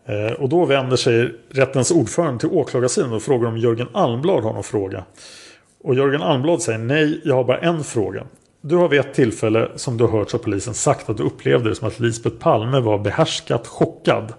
[0.06, 4.54] Eh, och då vänder sig rättens ordförande till åklagarsidan och frågar om Jörgen Almblad har
[4.54, 5.06] någon fråga.
[5.84, 8.26] Och Jörgen Almblad säger nej, jag har bara en fråga.
[8.62, 11.70] Du har vid ett tillfälle som du har hört av polisen sagt att du upplevde
[11.70, 14.34] det som att Lisbeth Palme var behärskat chockad.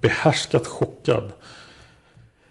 [0.00, 1.32] Behärskat chockad.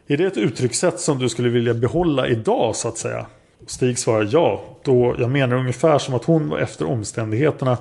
[0.08, 3.26] Är det ett uttryckssätt som du skulle vilja behålla idag så att säga?
[3.68, 4.64] Stig svarar ja.
[4.84, 7.78] Då jag menar ungefär som att hon var efter omständigheterna.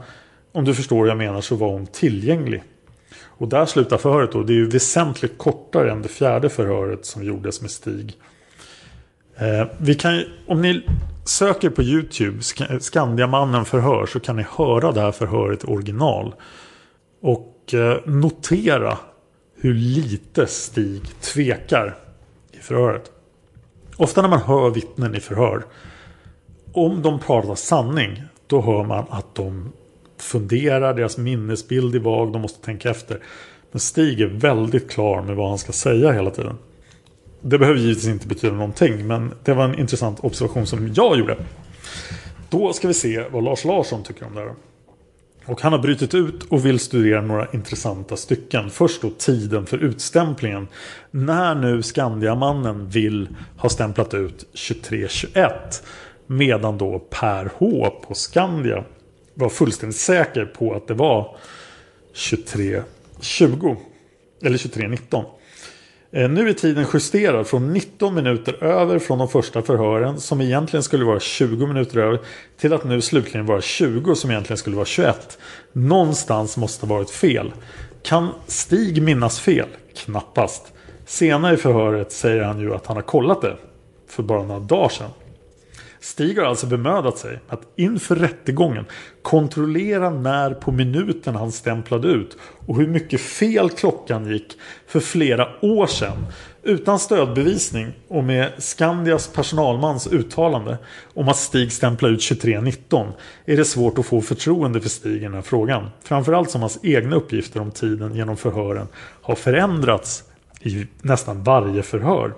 [0.53, 2.63] Om du förstår vad jag menar så var hon tillgänglig.
[3.23, 4.43] Och där slutar förhöret då.
[4.43, 8.17] Det är ju väsentligt kortare än det fjärde förhöret som gjordes med Stig.
[9.40, 10.83] Eh, vi kan, om ni
[11.24, 12.42] söker på YouTube
[12.81, 16.35] Skandiamannen förhör så kan ni höra det här förhöret i original.
[17.22, 18.98] Och eh, notera
[19.57, 21.96] hur lite Stig tvekar
[22.53, 23.11] i förhöret.
[23.96, 25.64] Ofta när man hör vittnen i förhör.
[26.72, 28.22] Om de pratar sanning.
[28.46, 29.72] Då hör man att de
[30.18, 30.94] funderar.
[30.94, 32.33] Deras minnesbild är vag.
[32.33, 33.18] De måste tänka efter.
[33.72, 36.57] Men Stig är väldigt klar med vad han ska säga hela tiden.
[37.42, 39.07] Det behöver givetvis inte betyda någonting.
[39.07, 41.37] Men det var en intressant observation som jag gjorde.
[42.50, 44.55] Då ska vi se vad Lars Larsson tycker om det här.
[45.46, 48.70] Och han har brutit ut och vill studera några intressanta stycken.
[48.70, 50.68] Först då tiden för utstämplingen.
[51.11, 55.83] När nu Skandiamannen vill ha stämplat ut 2321.
[56.26, 58.85] Medan då Per H på Skandia
[59.35, 61.37] var fullständigt säker på att det var
[62.31, 63.76] 2320.
[64.42, 65.24] Eller 2319.
[66.12, 70.83] Eh, nu är tiden justerad från 19 minuter över från de första förhören som egentligen
[70.83, 72.20] skulle vara 20 minuter över
[72.61, 75.38] till att nu slutligen vara 20 som egentligen skulle vara 21.
[75.73, 77.53] Någonstans måste ha varit fel.
[78.03, 79.68] Kan Stig minnas fel?
[79.96, 80.73] Knappast.
[81.07, 83.57] Senare i förhöret säger han ju att han har kollat det
[84.09, 85.11] för bara några dagar sedan.
[86.01, 88.85] Stig har alltså bemödat sig att inför rättegången
[89.23, 92.37] kontrollera när på minuten han stämplade ut
[92.67, 96.27] och hur mycket fel klockan gick för flera år sedan.
[96.63, 100.79] Utan stödbevisning och med Skandias personalmans uttalande
[101.15, 103.13] om att Stig stämplade ut 23.19
[103.45, 105.91] är det svårt att få förtroende för Stig i den här frågan.
[106.03, 108.89] Framförallt som hans egna uppgifter om tiden genom förhören
[109.23, 110.25] har förändrats
[110.61, 112.35] i nästan varje förhör.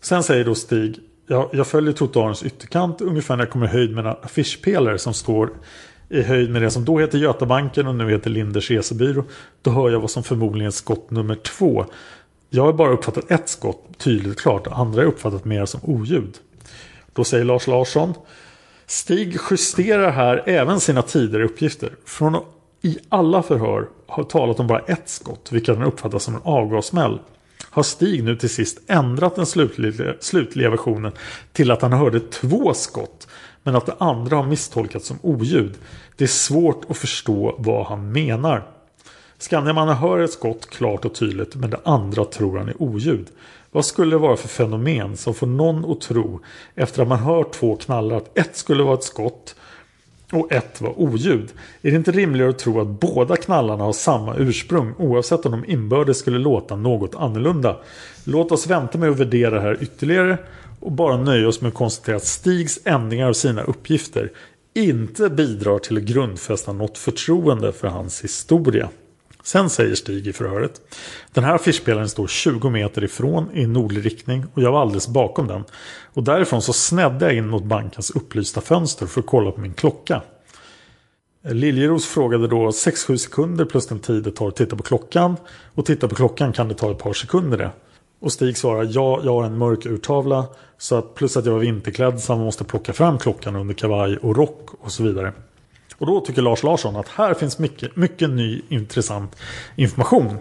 [0.00, 3.94] Sen säger då Stig jag, jag följer trottoarens ytterkant ungefär när jag kommer i höjd
[3.94, 5.50] med en affischpelare som står
[6.08, 9.24] i höjd med det som då heter Götabanken och nu heter Linders resebyrå.
[9.62, 11.84] Då hör jag vad som förmodligen är skott nummer två.
[12.50, 16.38] Jag har bara uppfattat ett skott tydligt klart, andra har uppfattat mer som oljud.
[17.12, 18.14] Då säger Lars Larsson
[18.86, 21.92] Stig justerar här även sina tidigare uppgifter.
[22.04, 22.44] Från att
[22.82, 27.18] i alla förhör har talat om bara ett skott, vilket han uppfattar som en avgassmäll
[27.70, 31.12] har Stig nu till sist ändrat den slutliga, slutliga versionen
[31.52, 33.28] till att han hörde två skott
[33.62, 35.74] men att det andra har misstolkats som oljud.
[36.16, 38.62] Det är svårt att förstå vad han menar.
[39.38, 43.26] Skandiamannen hör ett skott klart och tydligt men det andra tror han är oljud.
[43.70, 46.40] Vad skulle det vara för fenomen som får någon att tro
[46.74, 49.56] efter att man hört två knallar att ett skulle vara ett skott
[50.32, 51.52] och ett var oljud.
[51.82, 55.70] Är det inte rimligare att tro att båda knallarna har samma ursprung oavsett om de
[55.70, 57.76] inbördes skulle låta något annorlunda?
[58.24, 60.38] Låt oss vänta med att värdera det här ytterligare
[60.80, 64.32] och bara nöja oss med att konstatera att Stigs ändringar av sina uppgifter
[64.74, 68.88] inte bidrar till att grundfästa något förtroende för hans historia.
[69.48, 70.80] Sen säger Stig i förhöret.
[71.32, 75.46] Den här affischpelaren står 20 meter ifrån i nordlig riktning och jag var alldeles bakom
[75.46, 75.64] den.
[76.14, 79.74] Och därifrån så snedde jag in mot bankens upplysta fönster för att kolla på min
[79.74, 80.22] klocka.
[81.42, 85.36] Liljeros frågade då 6-7 sekunder plus den tid det tar att titta på klockan.
[85.74, 87.70] Och titta på klockan kan det ta ett par sekunder det.
[88.20, 90.46] Och Stig svarar ja, jag har en mörk urtavla.
[90.78, 94.16] Så att plus att jag var vinterklädd så man måste plocka fram klockan under kavaj
[94.16, 95.32] och rock och så vidare.
[95.98, 99.36] Och då tycker Lars Larsson att här finns mycket, mycket ny intressant
[99.76, 100.38] information.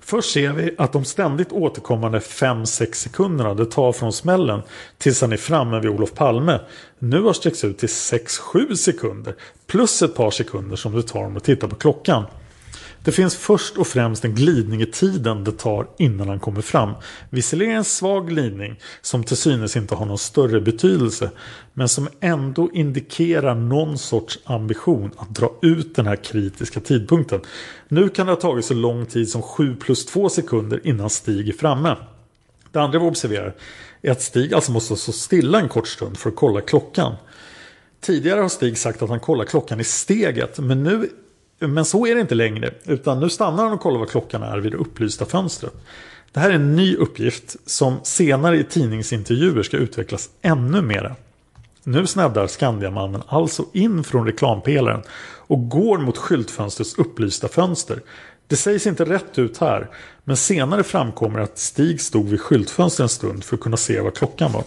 [0.00, 4.62] Först ser vi att de ständigt återkommande 5-6 sekunderna det tar från smällen
[4.98, 6.60] tills han är framme vid Olof Palme
[6.98, 9.34] nu har sträckts ut till 6-7 sekunder
[9.66, 12.24] plus ett par sekunder som det tar om att titta på klockan.
[13.04, 16.94] Det finns först och främst en glidning i tiden det tar innan han kommer fram.
[17.30, 21.30] Visserligen en svag glidning som till synes inte har någon större betydelse
[21.74, 27.40] men som ändå indikerar någon sorts ambition att dra ut den här kritiska tidpunkten.
[27.88, 31.48] Nu kan det ha tagit så lång tid som 7 plus 2 sekunder innan Stig
[31.48, 31.96] är framme.
[32.72, 33.54] Det andra vi observerar
[34.02, 37.14] är att Stig alltså måste stå stilla en kort stund för att kolla klockan.
[38.00, 41.08] Tidigare har Stig sagt att han kollar klockan i steget men nu
[41.58, 42.70] men så är det inte längre.
[42.84, 45.74] Utan nu stannar han och kollar vad klockan är vid det upplysta fönstret.
[46.32, 51.16] Det här är en ny uppgift som senare i tidningsintervjuer ska utvecklas ännu mera.
[51.84, 55.02] Nu sneddar Skandiamannen alltså in från reklampelaren
[55.48, 58.00] och går mot skyltfönstrets upplysta fönster.
[58.46, 59.88] Det sägs inte rätt ut här,
[60.24, 64.14] men senare framkommer att Stig stod vid skyltfönstret en stund för att kunna se vad
[64.14, 64.64] klockan var.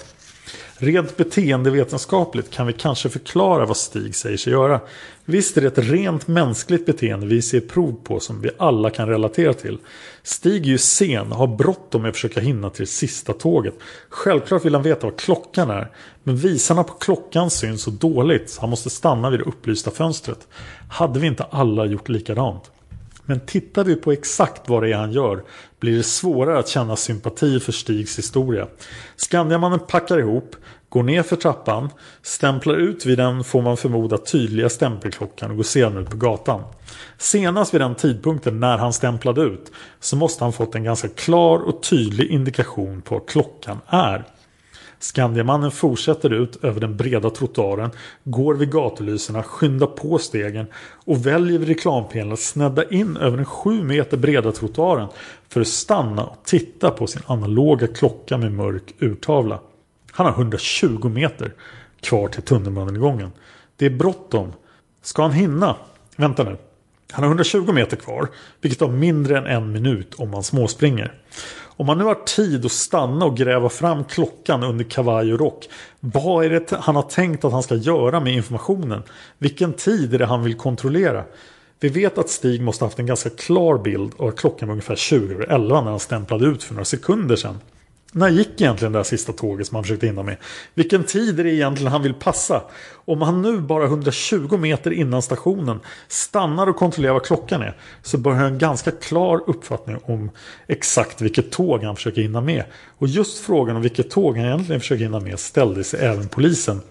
[0.83, 4.79] Rent beteendevetenskapligt kan vi kanske förklara vad Stig säger sig göra.
[5.25, 9.07] Visst är det ett rent mänskligt beteende vi ser prov på som vi alla kan
[9.07, 9.77] relatera till.
[10.23, 13.73] Stig är ju sen och har bråttom med att försöka hinna till det sista tåget.
[14.09, 15.91] Självklart vill han veta vad klockan är.
[16.23, 20.47] Men visarna på klockan syns så dåligt så han måste stanna vid det upplysta fönstret.
[20.89, 22.71] Hade vi inte alla gjort likadant?
[23.25, 25.43] Men tittar vi på exakt vad det är han gör
[25.79, 28.67] blir det svårare att känna sympati för Stigs historia.
[29.15, 30.55] Skandiamannen packar ihop,
[30.91, 31.89] går ner för trappan,
[32.21, 36.63] stämplar ut vid den får man förmoda tydliga stämpelklockan och går sedan ut på gatan.
[37.17, 41.60] Senast vid den tidpunkten när han stämplade ut så måste han fått en ganska klar
[41.60, 44.23] och tydlig indikation på vad klockan är.
[44.99, 47.91] Skandiamannen fortsätter ut över den breda trottoaren,
[48.23, 50.67] går vid gatulyserna, skyndar på stegen
[51.06, 55.08] och väljer vid reklampelaren att snedda in över den sju meter breda trottoaren
[55.49, 59.60] för att stanna och titta på sin analoga klocka med mörk urtavla.
[60.12, 61.54] Han har 120 meter
[62.02, 63.32] kvar till tunnelbanegången.
[63.76, 64.54] Det är bråttom.
[65.02, 65.76] Ska han hinna?
[66.15, 66.58] Vänta nu.
[67.12, 68.28] Han har 120 meter kvar,
[68.62, 71.13] vilket tar mindre än en minut om man småspringer.
[71.78, 75.69] Om man nu har tid att stanna och gräva fram klockan under kavaj och rock.
[76.00, 79.04] Vad är det han har tänkt att han ska göra med informationen?
[79.38, 81.24] Vilken tid är det han vill kontrollera?
[81.80, 84.95] Vi vet att Stig måste haft en ganska klar bild av att klockan var ungefär
[84.95, 87.60] 20 över 11 när han stämplade ut för några sekunder sedan.
[88.13, 90.38] När gick egentligen det här sista tåget som han försökte hinna med?
[90.74, 92.62] Vilken tid är det egentligen han vill passa?
[93.06, 98.17] Om han nu bara 120 meter innan stationen stannar och kontrollerar vad klockan är så
[98.17, 100.32] bör han ha en ganska klar uppfattning om
[100.68, 102.64] exakt vilket tåg han försöker hinna med.
[102.97, 106.82] Och just frågan om vilket tåg han egentligen försöker hinna med ställde sig även polisen.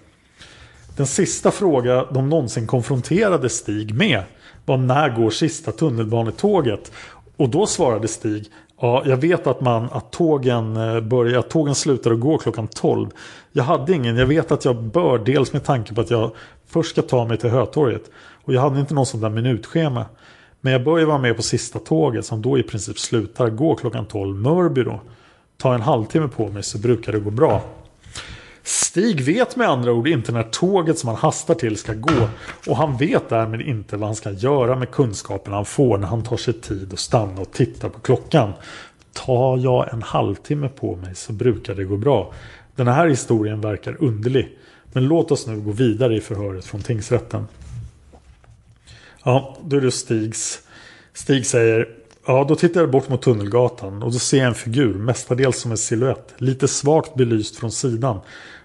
[0.97, 4.23] Den sista fråga de någonsin konfronterade Stig med
[4.65, 6.93] var när går sista tunnelbanetåget?
[7.37, 8.47] Och då svarade Stig
[8.83, 12.69] Ja, jag vet att, man, att, tågen eh, börjar, att tågen slutar att gå klockan
[12.69, 13.09] 12.
[13.53, 16.31] Jag hade ingen, jag vet att jag bör, dels med tanke på att jag
[16.67, 18.11] först ska ta mig till Hötorget.
[18.45, 20.05] Och jag hade inte någon sån där minutschema.
[20.61, 23.75] Men jag bör ju vara med på sista tåget som då i princip slutar gå
[23.75, 24.37] klockan 12.
[24.37, 25.01] Mörby då.
[25.57, 27.63] Ta en halvtimme på mig så brukar det gå bra.
[28.63, 32.29] Stig vet med andra ord inte när tåget som han hastar till ska gå
[32.67, 36.23] och han vet därmed inte vad han ska göra med kunskapen han får när han
[36.23, 38.53] tar sig tid att stanna och titta på klockan.
[39.13, 42.33] Tar jag en halvtimme på mig så brukar det gå bra.
[42.77, 44.59] Den här historien verkar underlig.
[44.93, 47.47] Men låt oss nu gå vidare i förhöret från tingsrätten.
[49.25, 50.63] Ja, då är det Stigs.
[51.13, 51.89] Stig säger
[52.31, 55.71] Ja, då tittar jag bort mot Tunnelgatan och då ser jag en figur, mestadels som
[55.71, 58.21] en siluett, lite svagt belyst från sidan.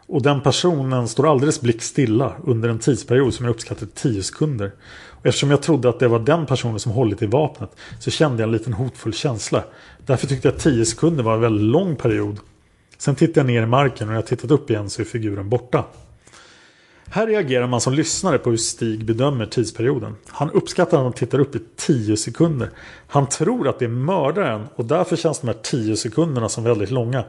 [0.07, 4.71] Och den personen står alldeles blickstilla under en tidsperiod som jag uppskattar 10 sekunder.
[5.09, 8.43] Och eftersom jag trodde att det var den personen som hållit i vapnet så kände
[8.43, 9.63] jag en liten hotfull känsla.
[10.05, 12.39] Därför tyckte jag att 10 sekunder var en väldigt lång period.
[12.97, 15.49] Sen tittade jag ner i marken och när jag tittat upp igen så är figuren
[15.49, 15.83] borta.
[17.09, 20.15] Här reagerar man som lyssnare på hur Stig bedömer tidsperioden.
[20.27, 22.69] Han uppskattar att han tittar upp i 10 sekunder.
[23.07, 26.91] Han tror att det är mördaren och därför känns de här 10 sekunderna som väldigt
[26.91, 27.23] långa.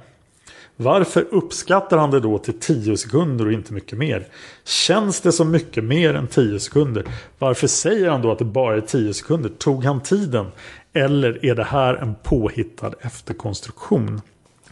[0.77, 4.27] Varför uppskattar han det då till 10 sekunder och inte mycket mer?
[4.65, 7.05] Känns det som mycket mer än 10 sekunder?
[7.39, 9.51] Varför säger han då att det bara är 10 sekunder?
[9.51, 10.47] Tog han tiden?
[10.93, 14.21] Eller är det här en påhittad efterkonstruktion?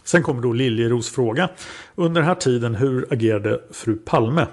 [0.03, 1.49] Sen kommer då Liljeros fråga.
[1.95, 4.47] Under den här tiden, hur agerade fru Palme?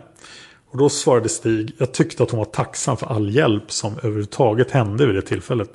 [0.72, 4.70] Och då svarade Stig, jag tyckte att hon var tacksam för all hjälp som överhuvudtaget
[4.70, 5.70] hände vid det tillfället.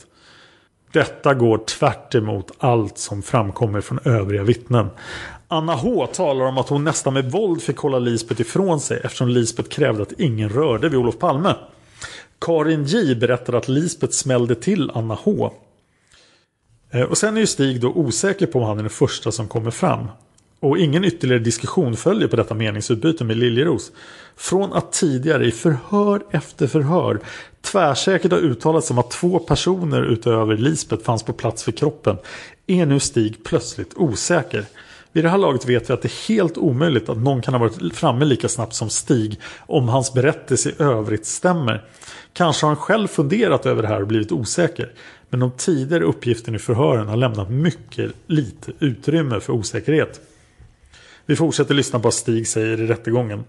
[0.92, 4.90] Detta går tvärt emot allt som framkommer från övriga vittnen.
[5.48, 9.28] Anna H talar om att hon nästan med våld fick hålla Lisbeth ifrån sig eftersom
[9.28, 11.56] Lisbeth krävde att ingen rörde vid Olof Palme.
[12.40, 15.52] Karin J berättar att Lisbeth smällde till Anna H.
[16.92, 19.48] Eh, och sen är ju Stig då osäker på om han är den första som
[19.48, 20.08] kommer fram.
[20.60, 23.92] Och ingen ytterligare diskussion följer på detta meningsutbyte med Liljeros.
[24.36, 27.20] Från att tidigare i förhör efter förhör
[27.62, 32.18] tvärsäkert ha uttalat som att två personer utöver Lisbeth fanns på plats vid kroppen
[32.68, 34.66] är nu Stig plötsligt osäker.
[35.12, 37.60] Vid det här laget vet vi att det är helt omöjligt att någon kan ha
[37.60, 41.86] varit framme lika snabbt som Stig om hans berättelse i övrigt stämmer.
[42.34, 44.92] Kanske har han själv funderat över det här och blivit osäker.
[45.30, 50.22] Men de tidigare uppgifterna i förhören har lämnat mycket lite utrymme för osäkerhet.
[51.30, 53.44] Vi fortsätter lyssna på vad Stig säger i rättegången.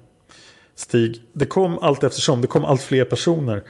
[0.74, 3.62] Stig, det kom allt eftersom, det kom allt fler personer.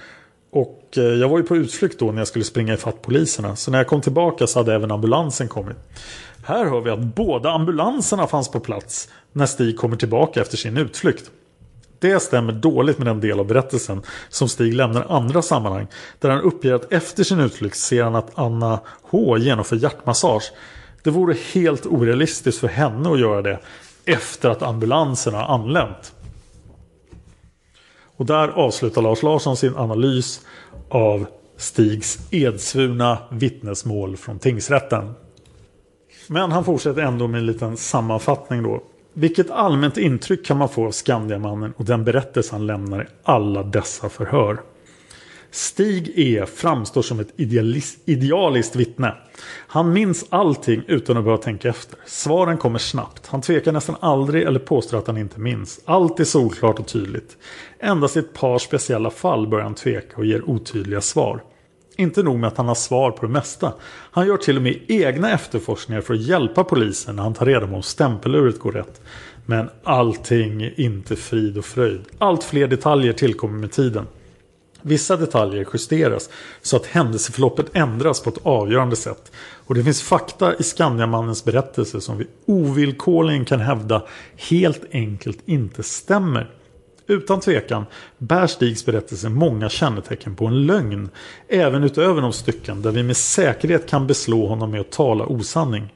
[0.50, 3.56] Och eh, jag var ju på utflykt då när jag skulle springa ifatt poliserna.
[3.56, 5.76] Så när jag kom tillbaka så hade även ambulansen kommit.
[6.44, 10.76] Här hör vi att båda ambulanserna fanns på plats när Stig kommer tillbaka efter sin
[10.76, 11.30] utflykt.
[11.98, 15.86] Det stämmer dåligt med den del av berättelsen som Stig lämnar i andra sammanhang.
[16.18, 20.52] Där han uppger att efter sin utflykt ser han att Anna H genomför hjärtmassage.
[21.02, 23.58] Det vore helt orealistiskt för henne att göra det
[24.08, 26.14] efter att ambulansen har anlänt.
[28.16, 30.40] Och där avslutar Lars Larsson sin analys
[30.88, 35.14] av Stigs edsvurna vittnesmål från tingsrätten.
[36.26, 38.82] Men han fortsätter ändå med en liten sammanfattning då.
[39.12, 43.62] Vilket allmänt intryck kan man få av Skandiamannen och den berättelse han lämnar i alla
[43.62, 44.60] dessa förhör?
[45.50, 47.32] Stig E framstår som ett
[48.06, 49.14] idealiskt vittne.
[49.50, 51.98] Han minns allting utan att behöva tänka efter.
[52.06, 53.26] Svaren kommer snabbt.
[53.26, 55.80] Han tvekar nästan aldrig eller påstår att han inte minns.
[55.84, 57.36] Allt är solklart och tydligt.
[57.80, 61.42] Endast i ett par speciella fall börjar han tveka och ger otydliga svar.
[61.96, 63.72] Inte nog med att han har svar på det mesta.
[64.10, 67.66] Han gör till och med egna efterforskningar för att hjälpa polisen när han tar reda
[67.66, 69.00] på om stämpeluret går rätt.
[69.46, 72.00] Men allting är inte frid och fröjd.
[72.18, 74.06] Allt fler detaljer tillkommer med tiden.
[74.88, 76.30] Vissa detaljer justeras
[76.62, 79.32] så att händelseförloppet ändras på ett avgörande sätt.
[79.66, 84.02] Och det finns fakta i Skandiamannens berättelse som vi ovillkorligen kan hävda
[84.36, 86.50] helt enkelt inte stämmer.
[87.06, 87.84] Utan tvekan
[88.18, 91.08] bär Stigs berättelse många kännetecken på en lögn.
[91.48, 95.94] Även utöver de stycken där vi med säkerhet kan beslå honom med att tala osanning.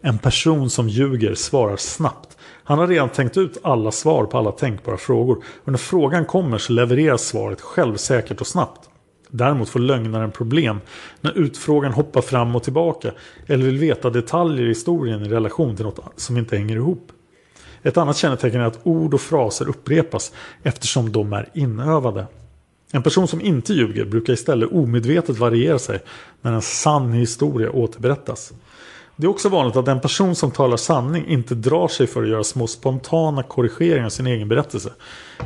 [0.00, 2.33] En person som ljuger svarar snabbt.
[2.64, 5.44] Han har redan tänkt ut alla svar på alla tänkbara frågor.
[5.64, 8.88] Och när frågan kommer så levereras svaret självsäkert och snabbt.
[9.28, 10.80] Däremot får lögnaren problem
[11.20, 13.12] när utfrågan hoppar fram och tillbaka
[13.46, 17.12] eller vill veta detaljer i historien i relation till något som inte hänger ihop.
[17.82, 22.26] Ett annat kännetecken är att ord och fraser upprepas eftersom de är inövade.
[22.92, 26.00] En person som inte ljuger brukar istället omedvetet variera sig
[26.40, 28.52] när en sann historia återberättas.
[29.16, 32.28] Det är också vanligt att en person som talar sanning inte drar sig för att
[32.28, 34.90] göra små spontana korrigeringar av sin egen berättelse.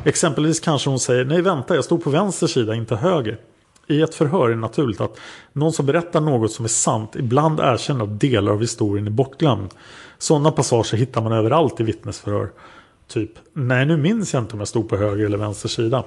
[0.05, 3.39] Exempelvis kanske hon säger Nej vänta jag stod på vänster sida inte höger.
[3.87, 5.19] I ett förhör är det naturligt att
[5.53, 9.69] någon som berättar något som är sant ibland erkänner att delar av historien är bortglömd.
[10.17, 12.51] Sådana passager hittar man överallt i vittnesförhör.
[13.07, 16.03] Typ, nej nu minns jag inte om jag stod på höger eller vänster sida.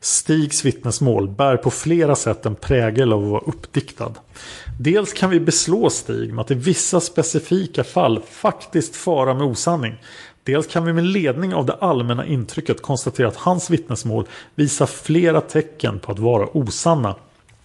[0.00, 4.12] Stigs vittnesmål bär på flera sätt en prägel av att vara uppdiktad.
[4.80, 9.94] Dels kan vi beslå Stig med att i vissa specifika fall faktiskt fara med osanning.
[10.44, 15.40] Dels kan vi med ledning av det allmänna intrycket konstatera att hans vittnesmål visar flera
[15.40, 17.14] tecken på att vara osanna.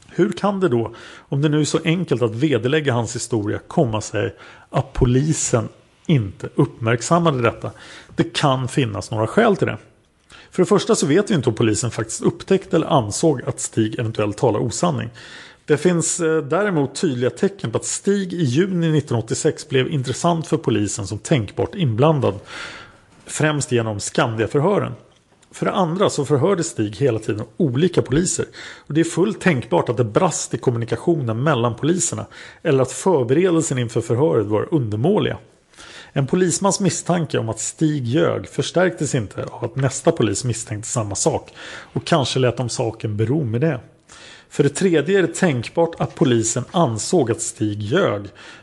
[0.07, 4.01] Hur kan det då, om det nu är så enkelt att vederlägga hans historia, komma
[4.01, 4.35] sig
[4.69, 5.69] att polisen
[6.05, 7.71] inte uppmärksammade detta?
[8.15, 9.77] Det kan finnas några skäl till det.
[10.51, 13.99] För det första så vet vi inte om polisen faktiskt upptäckte eller ansåg att Stig
[13.99, 15.09] eventuellt talar osanning.
[15.65, 20.57] Det finns eh, däremot tydliga tecken på att Stig i juni 1986 blev intressant för
[20.57, 22.39] polisen som tänkbart inblandad.
[23.25, 24.93] Främst genom Skandiaförhören.
[25.51, 28.45] För det andra så förhörde Stig hela tiden olika poliser.
[28.87, 32.25] Och det är fullt tänkbart att det brast i kommunikationen mellan poliserna.
[32.63, 35.37] Eller att förberedelsen inför förhöret var undermåliga.
[36.13, 41.15] En polismans misstanke om att Stig ljög förstärktes inte av att nästa polis misstänkte samma
[41.15, 41.53] sak.
[41.93, 43.79] Och kanske lät de saken bero med det.
[44.53, 48.21] För det tredje är det tänkbart att polisen ansåg att Stig ljög.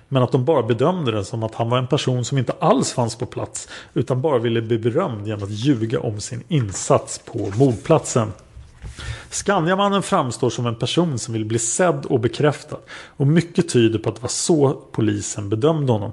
[0.08, 2.92] Men att de bara bedömde det som att han var en person som inte alls
[2.92, 3.68] fanns på plats.
[3.94, 8.32] Utan bara ville bli berömd genom att ljuga om sin insats på mordplatsen.
[9.30, 12.78] Skandiamannen framstår som en person som vill bli sedd och bekräftad.
[13.16, 16.12] Och mycket tyder på att det var så polisen bedömde honom.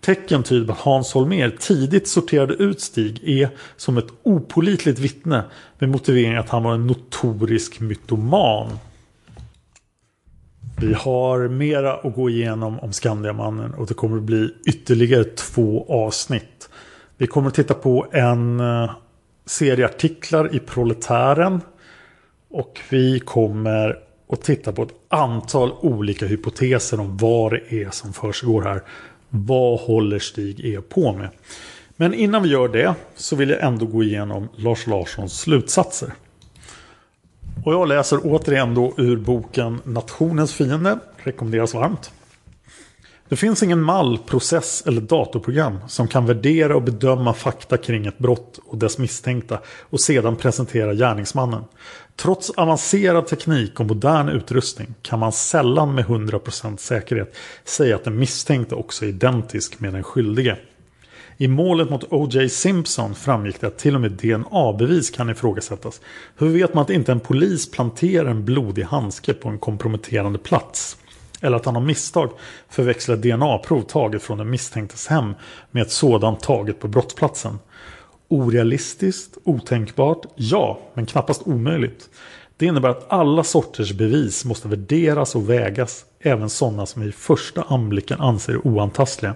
[0.00, 5.44] Tecken tyder på att Hans Holmér tidigt sorterade ut Stig E som ett opolitligt vittne
[5.78, 8.78] med motiveringen att han var en notorisk mytoman.
[10.82, 15.86] Vi har mera att gå igenom om Skandiamannen och det kommer att bli ytterligare två
[15.88, 16.68] avsnitt.
[17.16, 18.90] Vi kommer att titta på en eh,
[19.46, 21.60] serie artiklar i Proletären
[22.50, 28.12] och vi kommer att titta på ett antal olika hypoteser om vad det är som
[28.12, 28.82] försiggår här.
[29.28, 31.28] Vad håller Stig E på med?
[31.96, 36.12] Men innan vi gör det så vill jag ändå gå igenom Lars Larssons slutsatser.
[37.64, 40.98] Och jag läser återigen då ur boken Nationens fiende.
[41.16, 42.10] Rekommenderas varmt.
[43.28, 48.18] Det finns ingen mall, process eller datorprogram som kan värdera och bedöma fakta kring ett
[48.18, 51.64] brott och dess misstänkta och sedan presentera gärningsmannen.
[52.16, 58.18] Trots avancerad teknik och modern utrustning kan man sällan med 100% säkerhet säga att den
[58.18, 60.56] misstänkte också är identisk med den skyldige.
[61.36, 62.48] I målet mot O.J.
[62.48, 66.00] Simpson framgick det att till och med DNA-bevis kan ifrågasättas.
[66.36, 70.96] Hur vet man att inte en polis planterar en blodig handske på en komprometterande plats?
[71.40, 72.30] Eller att han av misstag
[72.68, 75.34] förväxlar DNA-prov taget från den misstänktes hem
[75.70, 77.58] med ett sådant taget på brottsplatsen.
[78.28, 82.10] Orealistiskt, otänkbart, ja, men knappast omöjligt.
[82.56, 87.62] Det innebär att alla sorters bevis måste värderas och vägas, även sådana som i första
[87.62, 89.34] anblicken anser oantastliga.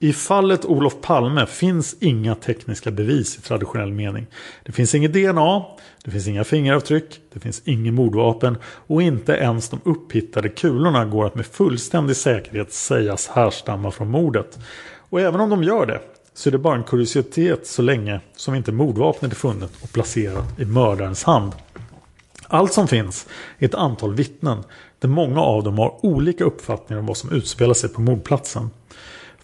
[0.00, 4.26] I fallet Olof Palme finns inga tekniska bevis i traditionell mening.
[4.64, 5.62] Det finns inget DNA,
[6.04, 11.26] det finns inga fingeravtryck, det finns inget mordvapen och inte ens de upphittade kulorna går
[11.26, 14.58] att med fullständig säkerhet sägas härstamma från mordet.
[15.10, 16.00] Och även om de gör det
[16.34, 20.60] så är det bara en kuriositet så länge som inte mordvapnet är funnet och placerat
[20.60, 21.52] i mördarens hand.
[22.48, 23.26] Allt som finns
[23.58, 24.64] är ett antal vittnen
[24.98, 28.70] där många av dem har olika uppfattningar om vad som utspelar sig på mordplatsen.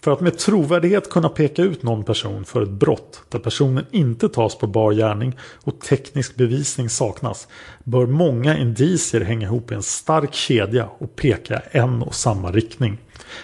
[0.05, 4.29] För att med trovärdighet kunna peka ut någon person för ett brott där personen inte
[4.29, 7.47] tas på bar gärning och teknisk bevisning saknas
[7.83, 12.97] bör många indicier hänga ihop i en stark kedja och peka en och samma riktning.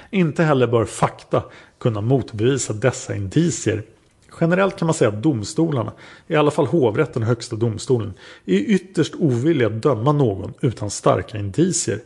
[0.10, 1.44] Inte heller bör fakta
[1.80, 3.84] kunna motbevisa dessa indicier.
[4.42, 5.92] Generellt kan man säga att domstolarna,
[6.28, 8.14] i alla fall hovrätten och högsta domstolen,
[8.46, 12.00] är ytterst ovilliga att döma någon utan starka indicier.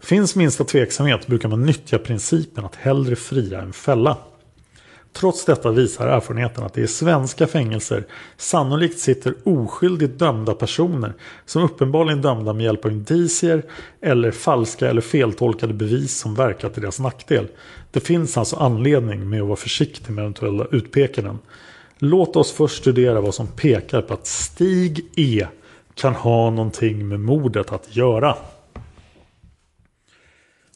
[0.00, 4.16] Finns minsta tveksamhet brukar man nyttja principen att hellre fria än fälla.
[5.12, 11.12] Trots detta visar erfarenheten att det i svenska fängelser sannolikt sitter oskyldigt dömda personer
[11.46, 13.62] som uppenbarligen dömda med hjälp av indicier
[14.00, 17.46] eller falska eller feltolkade bevis som verkar till deras nackdel.
[17.90, 21.38] Det finns alltså anledning med att vara försiktig med eventuella utpekanden.
[21.98, 25.46] Låt oss först studera vad som pekar på att Stig E
[25.94, 28.36] kan ha någonting med mordet att göra.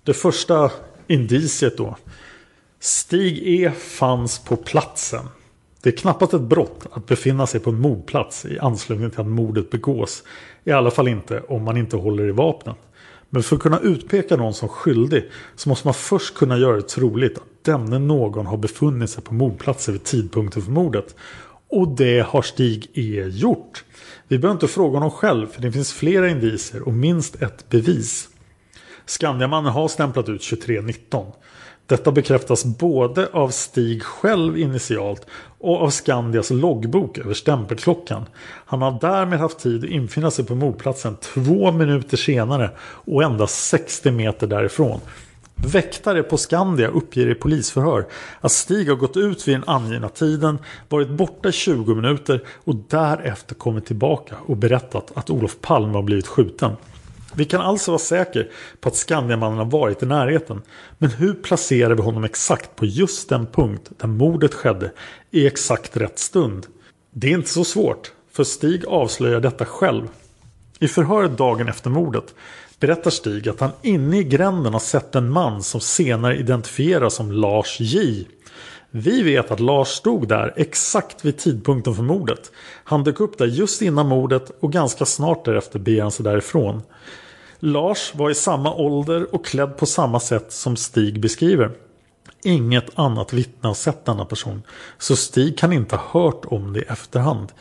[0.05, 0.71] Det första
[1.07, 1.97] indiciet då.
[2.81, 5.25] Stig E fanns på platsen.
[5.83, 9.27] Det är knappast ett brott att befinna sig på en mordplats i anslutning till att
[9.27, 10.23] mordet begås.
[10.65, 12.75] I alla fall inte om man inte håller i vapnen.
[13.31, 16.89] Men för att kunna utpeka någon som skyldig så måste man först kunna göra det
[16.89, 21.17] troligt att denne någon har befunnit sig på mordplatsen vid tidpunkten för mordet.
[21.69, 23.85] Och det har Stig E gjort.
[24.29, 28.29] Vi behöver inte fråga honom själv för det finns flera indicier och minst ett bevis.
[29.07, 31.27] Skandiamannen har stämplat ut 2319.
[31.87, 35.27] Detta bekräftas både av Stig själv initialt
[35.59, 38.25] och av Skandias loggbok över stämpelklockan.
[38.45, 43.69] Han har därmed haft tid att infinna sig på mordplatsen två minuter senare och endast
[43.69, 45.01] 60 meter därifrån.
[45.55, 48.07] Väktare på Skandia uppger i polisförhör
[48.41, 52.75] att Stig har gått ut vid den angivna tiden, varit borta i 20 minuter och
[52.77, 56.77] därefter kommit tillbaka och berättat att Olof Palme har blivit skjuten.
[57.35, 58.43] Vi kan alltså vara säkra
[58.81, 60.63] på att Skandiamannen har varit i närheten.
[60.99, 64.93] Men hur placerar vi honom exakt på just den punkt där mordet skedde
[65.31, 66.67] i exakt rätt stund?
[67.11, 70.09] Det är inte så svårt, för Stig avslöjar detta själv.
[70.79, 72.35] I förhöret dagen efter mordet
[72.81, 77.33] berättar Stig att han inne i gränden har sett en man som senare identifieras som
[77.33, 78.27] Lars J.
[78.91, 82.53] Vi vet att Lars stod där exakt vid tidpunkten för mordet.
[82.85, 86.83] Han dök upp där just innan mordet och ganska snart därefter beger han sig därifrån.
[87.65, 91.71] Lars var i samma ålder och klädd på samma sätt som Stig beskriver.
[92.43, 94.63] Inget annat vittne har sett denna person,
[94.99, 97.53] så Stig kan inte ha hört om det i efterhand.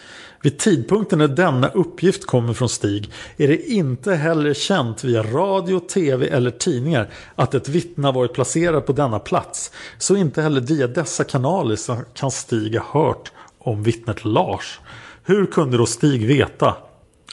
[0.43, 5.79] Vid tidpunkten när denna uppgift kommer från Stig är det inte heller känt via radio,
[5.79, 9.71] tv eller tidningar att ett vittne har varit placerat på denna plats.
[9.97, 11.77] Så inte heller via dessa kanaler
[12.13, 14.79] kan Stig ha hört om vittnet Lars.
[15.23, 16.75] Hur kunde då Stig veta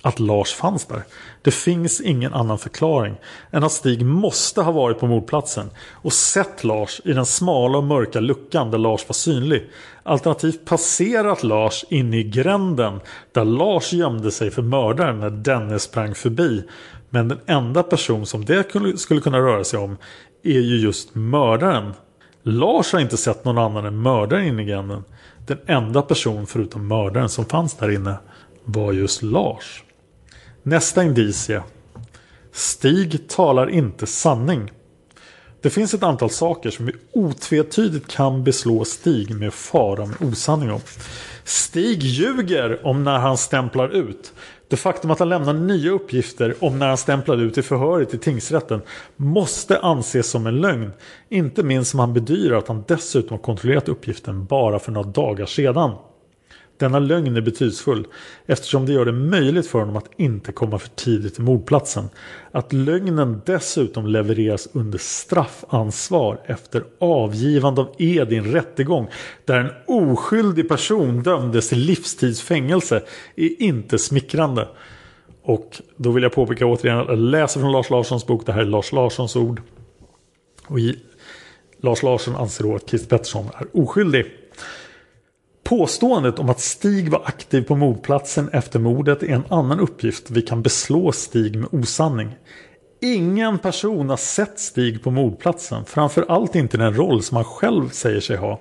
[0.02, 1.02] att Lars fanns där?
[1.48, 3.16] Det finns ingen annan förklaring
[3.50, 7.84] än att Stig måste ha varit på mordplatsen och sett Lars i den smala och
[7.84, 9.70] mörka luckan där Lars var synlig.
[10.02, 13.00] Alternativt passerat Lars in i gränden
[13.32, 16.64] där Lars gömde sig för mördaren när denne sprang förbi.
[17.10, 19.96] Men den enda person som det skulle kunna röra sig om
[20.42, 21.92] är ju just mördaren.
[22.42, 25.04] Lars har inte sett någon annan än mördaren inne i gränden.
[25.46, 28.14] Den enda person förutom mördaren som fanns där inne
[28.64, 29.84] var just Lars.
[30.62, 31.62] Nästa indicie.
[32.52, 34.70] Stig talar inte sanning.
[35.62, 40.70] Det finns ett antal saker som vi otvetydigt kan beslå Stig med fara med osanning
[40.70, 40.80] om.
[41.44, 44.32] Stig ljuger om när han stämplar ut.
[44.68, 48.18] Det faktum att han lämnar nya uppgifter om när han stämplade ut i förhöret i
[48.18, 48.80] tingsrätten
[49.16, 50.92] måste anses som en lögn.
[51.28, 55.92] Inte minst som han bedyrar att han dessutom kontrollerat uppgiften bara för några dagar sedan.
[56.78, 58.06] Denna lögn är betydelsefull
[58.46, 62.08] eftersom det gör det möjligt för honom att inte komma för tidigt till mordplatsen.
[62.50, 69.08] Att lögnen dessutom levereras under straffansvar efter avgivande av ed i en rättegång
[69.44, 73.02] där en oskyldig person dömdes till livstidsfängelse
[73.36, 74.68] är inte smickrande.
[75.42, 78.46] Och då vill jag påpeka återigen att jag läser från Lars Larssons bok.
[78.46, 79.62] Det här är Lars Larssons ord.
[80.66, 80.98] Och i
[81.80, 84.26] Lars Larsson anser då att Keith Pettersson är oskyldig.
[85.68, 90.42] Påståendet om att Stig var aktiv på mordplatsen efter mordet är en annan uppgift vi
[90.42, 92.36] kan beslå Stig med osanning.
[93.00, 98.20] Ingen person har sett Stig på mordplatsen, framförallt inte den roll som han själv säger
[98.20, 98.60] sig ha.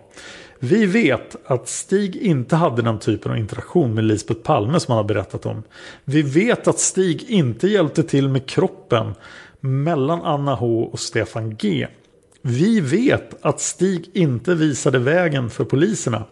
[0.60, 4.98] Vi vet att Stig inte hade den typen av interaktion med Lisbeth Palme som han
[4.98, 5.64] har berättat om.
[6.04, 9.14] Vi vet att Stig inte hjälpte till med kroppen
[9.60, 11.88] mellan Anna H och Stefan G.
[12.42, 16.24] Vi vet att Stig inte visade vägen för poliserna.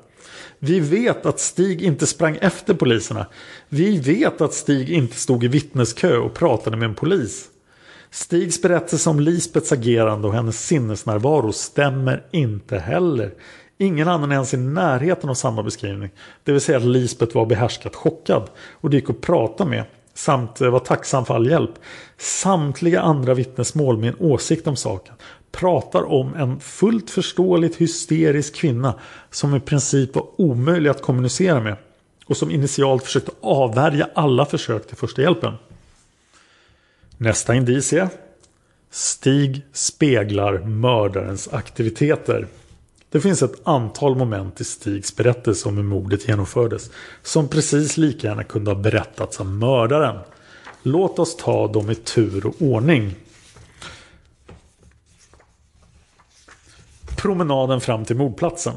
[0.60, 3.26] Vi vet att Stig inte sprang efter poliserna.
[3.70, 7.50] Vi vet att Stig inte stod i vittneskö och pratade med en polis.
[8.12, 13.34] Stigs berättelse om Lisbets agerande och hennes sinnesnärvaro stämmer inte heller.
[13.78, 16.10] Ingen annan är ens i närheten av samma beskrivning.
[16.44, 19.84] Det vill säga att Lisbet var behärskat chockad och det gick att prata med
[20.14, 21.72] samt eh, var tacksam för all hjälp.
[22.18, 25.14] Samtliga andra vittnesmål med en åsikt om saken
[25.56, 29.00] pratar om en fullt förståeligt hysterisk kvinna
[29.32, 31.76] som i princip var omöjlig att kommunicera med
[32.26, 35.54] och som initialt försökte avvärja alla försök till första hjälpen.
[37.18, 38.10] Nästa indicie.
[38.92, 42.48] Stig speglar mördarens aktiviteter.
[43.10, 46.90] Det finns ett antal moment i Stigs berättelse om hur mordet genomfördes
[47.24, 50.20] som precis lika gärna kunde ha berättats av mördaren.
[50.84, 53.16] Låt oss ta dem i tur och ordning.
[57.26, 58.74] Promenaden fram till mordplatsen.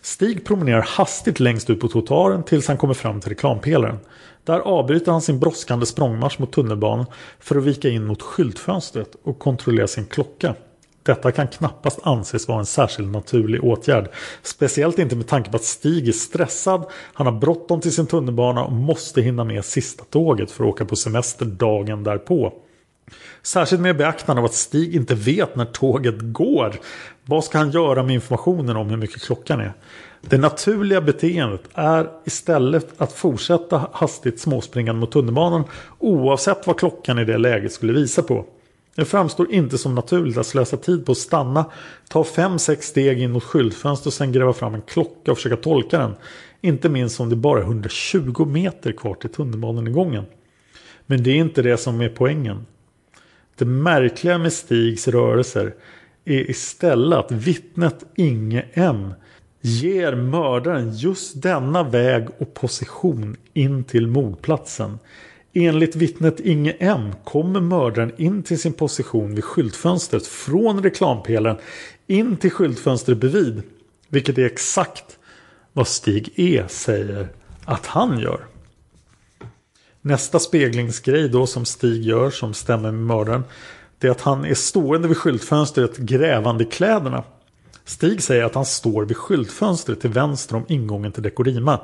[0.00, 3.98] Stig promenerar hastigt längst ut på trottoaren tills han kommer fram till reklampelaren.
[4.44, 7.06] Där avbryter han sin brådskande språngmarsch mot tunnelbanan
[7.40, 10.54] för att vika in mot skyltfönstret och kontrollera sin klocka.
[11.02, 14.10] Detta kan knappast anses vara en särskilt naturlig åtgärd.
[14.42, 18.64] Speciellt inte med tanke på att Stig är stressad, han har bråttom till sin tunnelbana
[18.64, 22.52] och måste hinna med sista tåget för att åka på semester dagen därpå.
[23.42, 26.74] Särskilt med beaktande av att Stig inte vet när tåget går.
[27.24, 29.72] Vad ska han göra med informationen om hur mycket klockan är?
[30.20, 35.64] Det naturliga beteendet är istället att fortsätta hastigt småspringande mot tunnelbanan
[35.98, 38.44] oavsett vad klockan i det läget skulle visa på.
[38.94, 41.64] Det framstår inte som naturligt att slösa tid på att stanna,
[42.08, 45.98] ta 5-6 steg in mot skyltfönstret och sen gräva fram en klocka och försöka tolka
[45.98, 46.14] den.
[46.60, 50.24] Inte minst om det bara är 120 meter kvar till tunnelbanegången.
[51.06, 52.66] Men det är inte det som är poängen.
[53.56, 55.74] Det märkliga med Stigs rörelser
[56.24, 59.14] är istället att vittnet Inge M
[59.60, 64.98] ger mördaren just denna väg och position in till mordplatsen.
[65.52, 71.56] Enligt vittnet Inge M kommer mördaren in till sin position vid skyltfönstret från reklampelaren
[72.06, 73.62] in till skyltfönstret bredvid.
[74.08, 75.18] Vilket är exakt
[75.72, 77.28] vad Stig E säger
[77.64, 78.51] att han gör.
[80.04, 83.44] Nästa speglingsgrej då som Stig gör som stämmer med mördaren.
[83.98, 87.24] Det är att han är stående vid skyltfönstret grävande i kläderna.
[87.84, 91.80] Stig säger att han står vid skyltfönstret till vänster om ingången till Dekorima.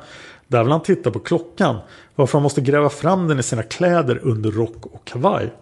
[0.46, 1.76] Där vill han titta på klockan.
[2.14, 5.52] Varför han måste gräva fram den i sina kläder under rock och kavaj.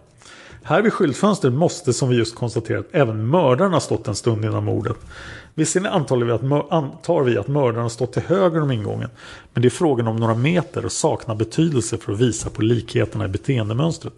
[0.63, 4.63] Här vid skyltfönstret måste som vi just konstaterat även mördaren ha stått en stund innan
[4.63, 4.97] mordet.
[5.57, 9.09] Visserligen antar vi, att, antar vi att mördaren stått till höger om ingången.
[9.53, 13.25] Men det är frågan om några meter och saknar betydelse för att visa på likheterna
[13.25, 14.13] i beteendemönstret.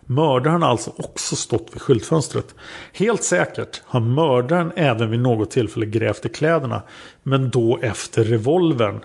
[0.00, 2.54] Mördaren har alltså också stått vid skyltfönstret.
[2.92, 6.82] Helt säkert har mördaren även vid något tillfälle grävt i kläderna.
[7.22, 9.00] Men då efter revolvern.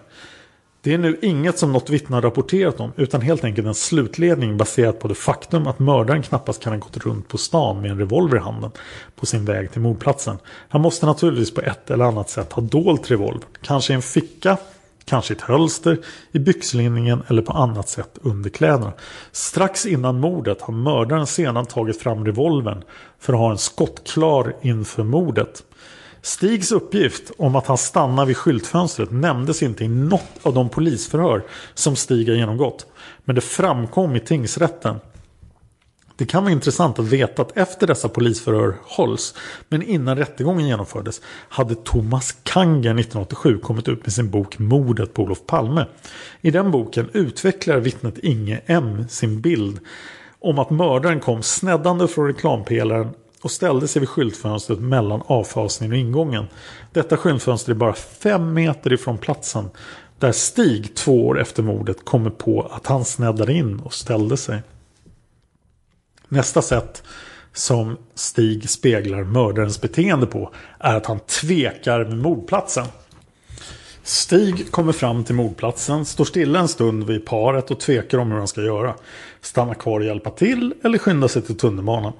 [0.84, 4.58] Det är nu inget som något vittne har rapporterat om utan helt enkelt en slutledning
[4.58, 7.98] baserat på det faktum att mördaren knappast kan ha gått runt på stan med en
[7.98, 8.72] revolver i handen
[9.16, 10.38] på sin väg till mordplatsen.
[10.70, 13.50] Han måste naturligtvis på ett eller annat sätt ha dolt revolvern.
[13.62, 14.58] Kanske i en ficka,
[15.06, 16.00] kanske i ett hölster,
[16.32, 18.94] i byxlinningen eller på annat sätt under kläderna.
[19.32, 22.84] Strax innan mordet har mördaren sedan tagit fram revolvern
[23.20, 25.64] för att ha en skottklar inför mordet.
[26.26, 31.44] Stigs uppgift om att han stannar vid skyltfönstret nämndes inte i något av de polisförhör
[31.74, 32.86] som Stig har genomgått.
[33.26, 35.00] Men det framkom i tingsrätten.
[36.16, 39.36] Det kan vara intressant att veta att efter dessa polisförhör hålls,
[39.70, 45.24] men innan rättegången genomfördes, hade Thomas Kangen 1987 kommit ut med sin bok Mordet på
[45.24, 45.86] Olof Palme.
[46.42, 49.80] I den boken utvecklar vittnet Inge M sin bild
[50.40, 53.10] om att mördaren kom sneddande från reklampelaren
[53.44, 56.46] och ställde sig vid skyltfönstret mellan avfasningen och ingången.
[56.91, 59.70] Detta skyltfönster är bara fem meter ifrån platsen
[60.20, 64.62] där Stig två år efter mordet kommer på att han sneddade in och ställde sig.
[66.28, 67.04] Nästa sätt
[67.54, 72.86] som Stig speglar mördarens beteende på är att han tvekar med mordplatsen.
[74.04, 78.38] Stig kommer fram till mordplatsen, står stilla en stund vid paret och tvekar om hur
[78.38, 78.96] han ska göra.
[79.41, 82.14] Stanna kvar och hjälpa till eller skynda sig till tunnelbanan.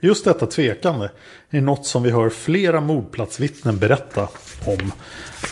[0.00, 1.10] Just detta tvekande
[1.50, 4.28] är något som vi hör flera mordplatsvittnen berätta
[4.66, 4.92] om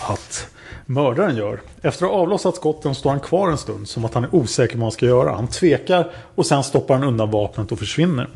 [0.01, 0.51] att
[0.87, 1.61] mördaren gör.
[1.83, 4.73] Efter att ha avlossat skotten står han kvar en stund som att han är osäker
[4.73, 5.35] på vad han ska göra.
[5.35, 8.29] Han tvekar och sen stoppar han undan vapnet och försvinner.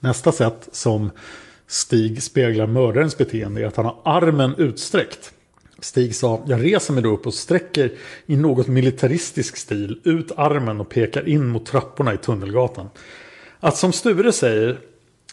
[0.00, 1.10] Nästa sätt som
[1.66, 5.32] Stig speglar mördarens beteende är att han har armen utsträckt.
[5.80, 7.92] Stig sa, jag reser mig då upp och sträcker
[8.26, 12.88] i något militaristisk stil ut armen och pekar in mot trapporna i Tunnelgatan.
[13.66, 14.78] Att som Sture säger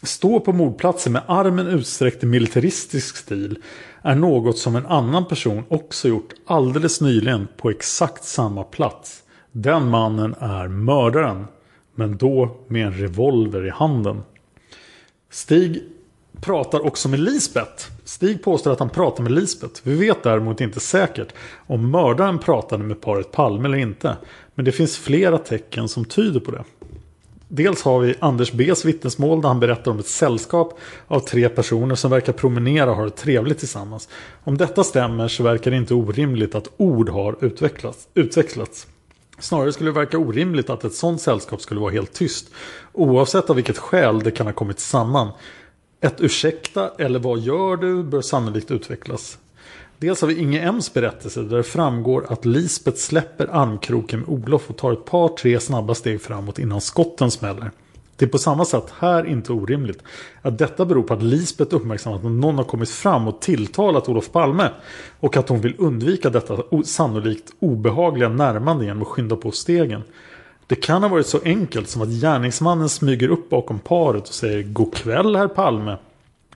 [0.02, 3.58] stå på mordplatsen med armen utsträckt i militaristisk stil
[4.02, 9.22] är något som en annan person också gjort alldeles nyligen på exakt samma plats.
[9.52, 11.46] Den mannen är mördaren.
[11.94, 14.22] Men då med en revolver i handen.
[15.30, 15.82] Stig
[16.40, 17.90] pratar också med Lisbeth.
[18.04, 19.80] Stig påstår att han pratar med Lisbeth.
[19.82, 21.34] Vi vet däremot inte säkert
[21.66, 24.16] om mördaren pratade med paret Palme eller inte.
[24.54, 26.64] Men det finns flera tecken som tyder på det.
[27.48, 31.94] Dels har vi Anders B's vittnesmål där han berättar om ett sällskap av tre personer
[31.94, 34.08] som verkar promenera och ha det trevligt tillsammans.
[34.44, 38.08] Om detta stämmer så verkar det inte orimligt att ord har utvecklats.
[38.14, 38.86] utvecklats.
[39.38, 42.50] Snarare skulle det verka orimligt att ett sådant sällskap skulle vara helt tyst.
[42.92, 45.28] Oavsett av vilket skäl det kan ha kommit samman.
[46.00, 49.38] Ett ursäkta eller vad gör du bör sannolikt utvecklas.
[49.98, 54.70] Dels har vi Inge M's berättelse där det framgår att Lisbeth släpper armkroken med Olof
[54.70, 57.70] och tar ett par tre snabba steg framåt innan skotten smäller.
[58.16, 60.02] Det är på samma sätt här inte orimligt
[60.42, 64.32] att detta beror på att Lisbeth uppmärksammat att någon har kommit fram och tilltalat Olof
[64.32, 64.70] Palme
[65.20, 70.02] och att hon vill undvika detta sannolikt obehagliga närmande genom att skynda på stegen.
[70.66, 74.62] Det kan ha varit så enkelt som att gärningsmannen smyger upp bakom paret och säger
[74.62, 75.96] God kväll herr Palme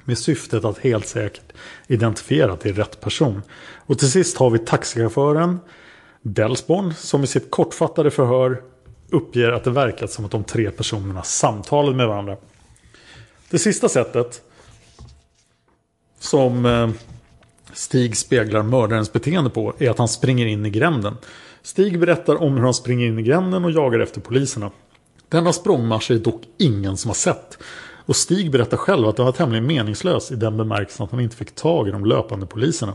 [0.08, 1.52] med syftet att helt säkert
[1.86, 3.42] identifiera att det är rätt person.
[3.86, 5.60] Och till sist har vi taxichauffören
[6.22, 8.62] Delsborn som i sitt kortfattade förhör
[9.10, 12.36] uppger att det verkat som att de tre personerna samtalade med varandra.
[13.50, 14.42] Det sista sättet
[16.18, 16.90] som eh,
[17.72, 21.16] Stig speglar mördarens beteende på är att han springer in i gränden.
[21.62, 24.70] Stig berättar om hur han springer in i gränden och jagar efter poliserna.
[25.28, 27.58] Denna språngmarsch är dock ingen som har sett.
[28.08, 31.36] Och Stig berättar själv att det var tämligen meningslös i den bemärkelsen att han inte
[31.36, 32.94] fick tag i de löpande poliserna.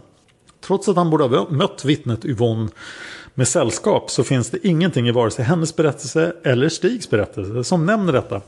[0.61, 2.69] Trots att han borde ha mött vittnet Yvonne
[3.33, 7.85] med sällskap så finns det ingenting i vare sig hennes berättelse eller Stigs berättelse som
[7.85, 8.41] nämner detta.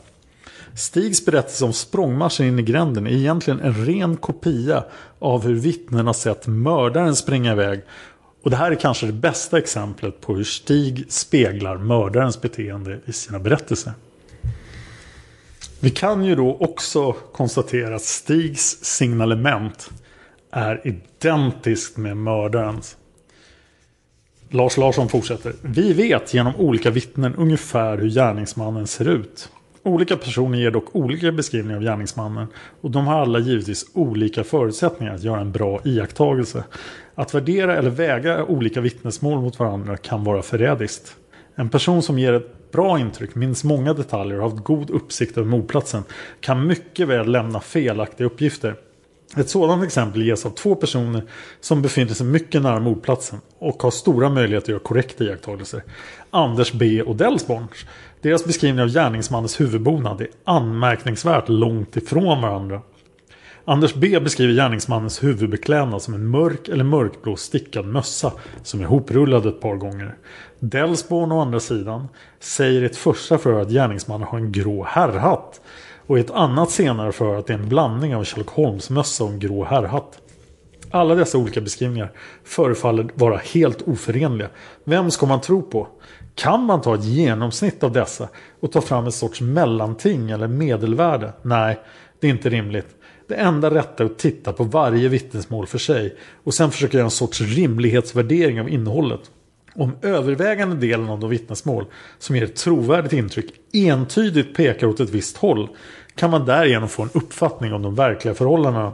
[0.76, 4.84] Stigs berättelse om språngmarschen in i gränden är egentligen en ren kopia
[5.20, 7.82] av hur vittnen har sett mördaren springa iväg.
[8.44, 13.14] Och det här är kanske det bästa exemplet på hur Stig speglar mördarens beteende i
[13.14, 13.94] sina berättelser.
[15.80, 19.90] Vi kan ju då också konstatera att Stigs signalement
[20.52, 22.98] är identiskt med mördarens.
[24.50, 25.54] Lars Larsson fortsätter.
[25.62, 29.50] Vi vet genom olika vittnen ungefär hur gärningsmannen ser ut.
[29.84, 32.48] Olika personer ger dock olika beskrivningar av gärningsmannen
[32.82, 36.64] och de har alla givetvis olika förutsättningar att göra en bra iakttagelse.
[37.16, 41.16] Att värdera eller väga olika vittnesmål mot varandra kan vara förrädiskt.
[41.56, 45.38] En person som ger ett bra intryck, minns många detaljer och har haft god uppsikt
[45.38, 46.04] över mordplatsen
[46.40, 48.76] kan mycket väl lämna felaktiga uppgifter.
[49.38, 51.24] Ett sådant exempel ges av två personer
[51.62, 55.84] som befinner sig mycket nära mordplatsen och har stora möjligheter att göra korrekta iakttagelser.
[56.30, 57.86] Anders B och Delsborns.
[58.22, 62.82] Deras beskrivning av gärningsmannens huvudbonad är anmärkningsvärt långt ifrån varandra.
[63.68, 68.32] Anders B beskriver gärningsmannens huvudbeklädnad som en mörk eller mörkblå stickad mössa
[68.64, 70.16] som är hoprullad ett par gånger.
[70.60, 72.08] Delsborn å andra sidan
[72.40, 75.62] säger i ett första förhör att gärningsmannen har en grå herrhatt
[76.08, 79.30] och i ett annat senare för att det är en blandning av Sherlock Holmes-mössa och
[79.30, 80.20] en grå herrhatt.
[80.92, 82.12] Alla dessa olika beskrivningar
[82.44, 84.50] förefaller vara helt oförenliga.
[84.84, 85.88] Vem ska man tro på?
[86.36, 91.34] Kan man ta ett genomsnitt av dessa och ta fram en sorts mellanting eller medelvärde?
[91.42, 91.80] Nej,
[92.20, 92.88] det är inte rimligt.
[93.28, 97.06] Det enda rätta är att titta på varje vittnesmål för sig och sen försöka göra
[97.06, 99.32] en sorts rimlighetsvärdering av innehållet.
[99.76, 101.86] Om övervägande delen av de vittnesmål
[102.20, 105.70] som ger ett trovärdigt intryck entydigt pekar åt ett visst håll
[106.16, 108.94] kan man därigenom få en uppfattning om de verkliga förhållandena.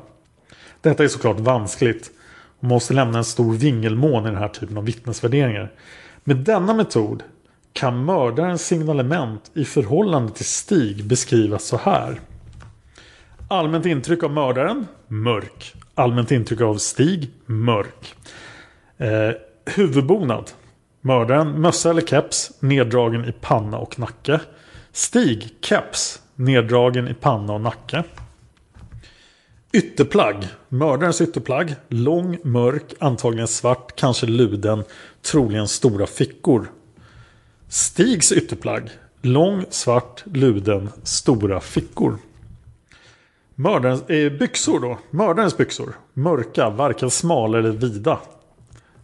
[0.82, 2.12] Detta är såklart vanskligt
[2.60, 5.72] och måste lämna en stor vingelmån i den här typen av vittnesvärderingar.
[6.24, 7.24] Med denna metod
[7.74, 12.20] kan mördarens signalement i förhållande till Stig beskrivas så här.
[13.52, 14.88] Allmänt intryck av mördaren?
[15.08, 15.74] Mörk.
[15.96, 17.32] Allmänt intryck av Stig?
[17.46, 18.16] Mörk.
[18.98, 19.32] Eh,
[19.66, 20.52] huvudbonad?
[21.02, 24.42] Mördaren mössa eller keps neddragen i panna och nacke.
[24.92, 28.04] Stig keps neddragen i panna och nacke.
[29.74, 30.48] Ytterplagg.
[30.70, 31.76] Mördarens ytterplagg.
[31.88, 34.84] Lång, mörk, antagligen svart, kanske luden,
[35.22, 36.72] troligen stora fickor.
[37.68, 38.90] Stigs ytterplagg.
[39.22, 42.18] Lång, svart, luden, stora fickor.
[43.62, 44.98] Mördarens eh, byxor då.
[45.12, 46.00] Mördarens byxor.
[46.14, 48.20] Mörka, varken smala eller vida.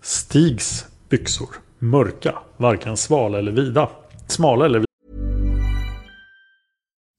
[0.02, 1.50] Stigs byxor.
[1.80, 3.90] Mörka, varken svala eller vida.
[4.28, 4.88] Smala eller vida.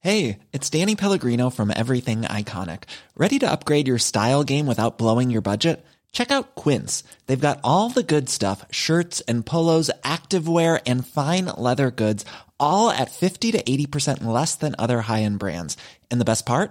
[0.05, 2.80] Hej, det är Danny Pellegrino from Everything Iconic.
[3.16, 5.86] Ready to upgrade your style game without blowing your budget?
[6.12, 7.05] Check out Quince.
[7.26, 12.24] They've got all the good stuff shirts and polos, activewear, and fine leather goods,
[12.59, 15.76] all at 50 to 80% less than other high end brands.
[16.11, 16.70] And the best part?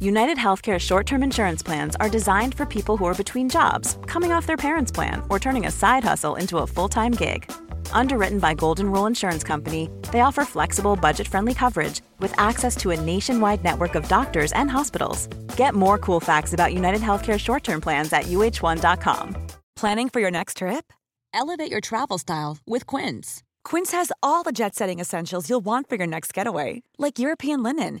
[0.00, 4.30] United Healthcare short term insurance plans are designed for people who are between jobs, coming
[4.32, 7.50] off their parents' plan, or turning a side hustle into a full time gig.
[7.92, 12.90] Underwritten by Golden Rule Insurance Company, they offer flexible, budget friendly coverage with access to
[12.90, 15.26] a nationwide network of doctors and hospitals.
[15.56, 19.36] Get more cool facts about United Healthcare short term plans at uh1.com.
[19.74, 20.92] Planning for your next trip?
[21.34, 23.42] Elevate your travel style with Quince.
[23.64, 27.62] Quince has all the jet setting essentials you'll want for your next getaway, like European
[27.62, 28.00] linen,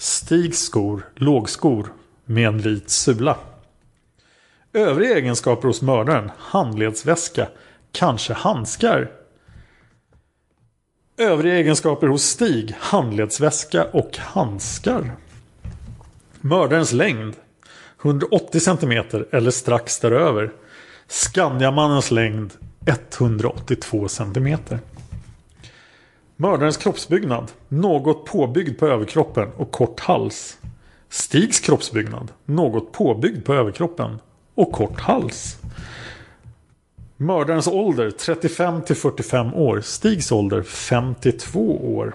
[0.00, 1.92] Stigs skor, lågskor
[2.24, 3.36] med en vit sula.
[4.72, 6.30] Övriga egenskaper hos mördaren.
[6.38, 7.48] Handledsväska,
[7.92, 9.10] kanske handskar.
[11.18, 12.74] Övriga egenskaper hos Stig.
[12.78, 15.16] Handledsväska och handskar.
[16.40, 17.34] Mördarens längd.
[18.02, 20.52] 180 cm eller strax däröver.
[21.08, 22.52] Skandiamannens längd
[22.86, 24.58] 182 cm.
[26.40, 27.52] Mördarens kroppsbyggnad.
[27.68, 30.58] Något påbyggd på överkroppen och kort hals.
[31.08, 34.18] Stigs kroppsbyggnad, något påbyggd på överkroppen
[34.54, 35.56] och kort hals.
[37.16, 39.80] Mördarens ålder 35 till 45 år.
[39.80, 42.14] Stigs ålder 52 år.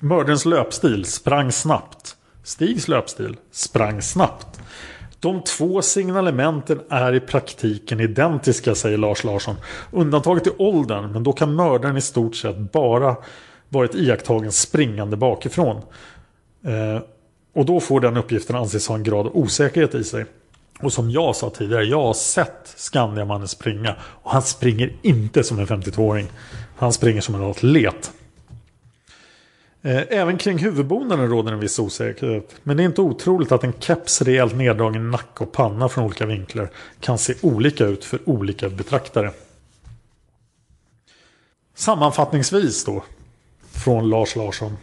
[0.00, 2.16] Mördarens löpstil sprang snabbt.
[2.42, 4.60] Stigs löpstil sprang snabbt.
[5.20, 9.56] De två signalementen är i praktiken identiska säger Lars Larsson.
[9.90, 13.16] Undantaget är åldern men då kan mördaren i stort sett bara
[13.72, 15.76] varit iakttagen springande bakifrån.
[16.64, 17.02] Eh,
[17.54, 20.24] och då får den uppgiften anses ha en grad av osäkerhet i sig.
[20.80, 23.96] Och som jag sa tidigare, jag har sett Skandiamannen springa.
[24.02, 26.26] Och han springer inte som en 52-åring.
[26.76, 28.12] Han springer som en atlet.
[29.82, 32.56] Eh, även kring huvudbonaden råder en viss osäkerhet.
[32.62, 36.26] Men det är inte otroligt att en keps rejält neddragen nacke och panna från olika
[36.26, 36.70] vinklar
[37.00, 39.30] kan se olika ut för olika betraktare.
[41.74, 43.04] Sammanfattningsvis då,
[43.72, 44.76] från Lars Larsson.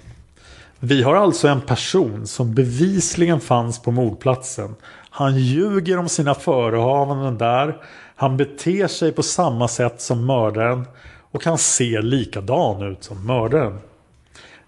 [0.79, 4.75] Vi har alltså en person som bevisligen fanns på mordplatsen.
[5.09, 7.77] Han ljuger om sina förehavanden där.
[8.15, 10.85] Han beter sig på samma sätt som mördaren
[11.31, 13.79] och han ser likadan ut som mördaren.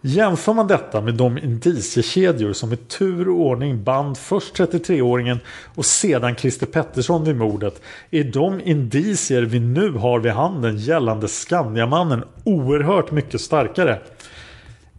[0.03, 5.39] Jämför man detta med de indiciekedjor som i tur och ordning band först 33-åringen
[5.75, 7.81] och sedan Christer Pettersson vid mordet
[8.11, 13.99] är de indicier vi nu har vid handen gällande Skandiamannen oerhört mycket starkare.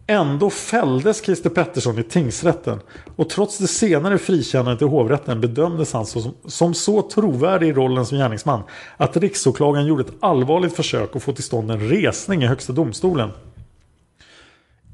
[0.07, 2.79] Ändå fälldes Christer Pettersson i tingsrätten
[3.15, 8.05] och trots det senare frikännandet i hovrätten bedömdes han som, som så trovärdig i rollen
[8.05, 8.61] som gärningsman
[8.97, 13.29] att riksåklagaren gjorde ett allvarligt försök att få till stånd en resning i Högsta domstolen.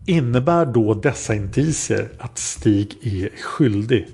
[0.09, 4.07] Innebär då dessa indicier att Stig är skyldig?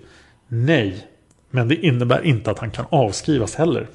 [0.47, 1.07] Nej,
[1.49, 3.87] men det innebär inte att han kan avskrivas heller.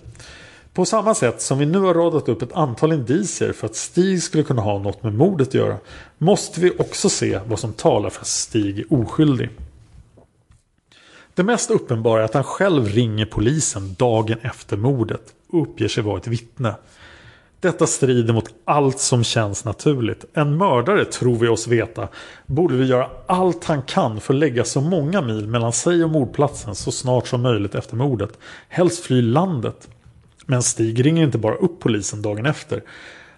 [0.72, 4.22] På samma sätt som vi nu har radat upp ett antal indicier för att Stig
[4.22, 5.76] skulle kunna ha något med mordet att göra
[6.18, 9.50] måste vi också se vad som talar för att Stig är oskyldig.
[11.34, 16.02] Det mest uppenbara är att han själv ringer polisen dagen efter mordet och uppger sig
[16.02, 16.74] vara ett vittne.
[17.60, 20.24] Detta strider mot allt som känns naturligt.
[20.34, 22.08] En mördare, tror vi oss veta,
[22.46, 26.10] borde vi göra allt han kan för att lägga så många mil mellan sig och
[26.10, 28.38] mordplatsen så snart som möjligt efter mordet.
[28.68, 29.88] Helst fly landet.
[30.46, 32.82] Men Stig ringer inte bara upp polisen dagen efter.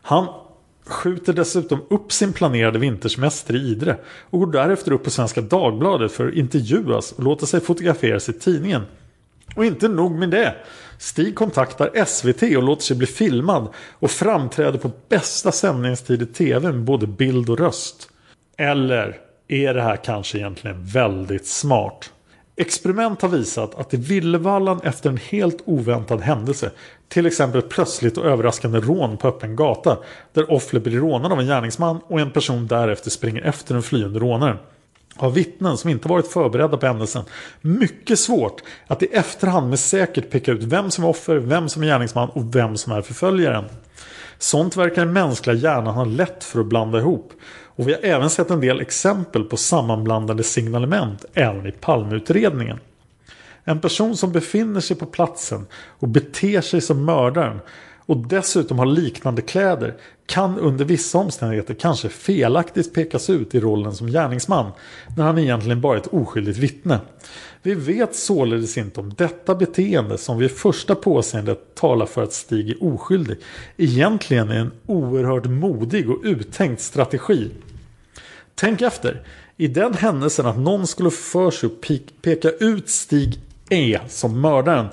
[0.02, 0.26] Han
[0.86, 3.96] skjuter dessutom upp sin planerade vintersemester i Idre
[4.30, 8.32] och går därefter upp på Svenska Dagbladet för att intervjuas och låta sig fotograferas i
[8.32, 8.82] tidningen.
[9.56, 10.54] Och inte nog med det.
[11.02, 16.72] Stig kontaktar SVT och låter sig bli filmad och framträder på bästa sändningstid i tv
[16.72, 18.08] med både bild och röst.
[18.56, 19.16] Eller
[19.48, 22.12] är det här kanske egentligen väldigt smart?
[22.56, 26.70] Experiment har visat att i Villevallan efter en helt oväntad händelse,
[27.08, 29.98] till exempel ett plötsligt och överraskande rån på öppen gata,
[30.32, 34.18] där offret blir rånad av en gärningsman och en person därefter springer efter den flyende
[34.18, 34.58] rånaren,
[35.16, 37.24] har vittnen som inte varit förberedda på händelsen
[37.60, 41.82] mycket svårt att i efterhand med säkert peka ut vem som är offer, vem som
[41.82, 43.64] är gärningsman och vem som är förföljaren.
[44.38, 47.32] Sånt verkar den mänskliga hjärnan ha lätt för att blanda ihop.
[47.76, 52.78] Och vi har även sett en del exempel på sammanblandade signalement även i Palmeutredningen.
[53.64, 55.66] En person som befinner sig på platsen
[55.98, 57.60] och beter sig som mördaren
[58.06, 59.94] och dessutom har liknande kläder
[60.26, 64.70] kan under vissa omständigheter kanske felaktigt pekas ut i rollen som gärningsman
[65.16, 66.98] när han egentligen bara är ett oskyldigt vittne.
[67.62, 72.70] Vi vet således inte om detta beteende som vid första påseendet talar för att Stig
[72.70, 73.36] är oskyldig
[73.76, 77.50] egentligen är en oerhört modig och uttänkt strategi.
[78.54, 79.22] Tänk efter.
[79.56, 81.80] I den händelsen att någon skulle för sig att
[82.22, 83.40] peka ut Stig
[83.70, 84.86] E som mördaren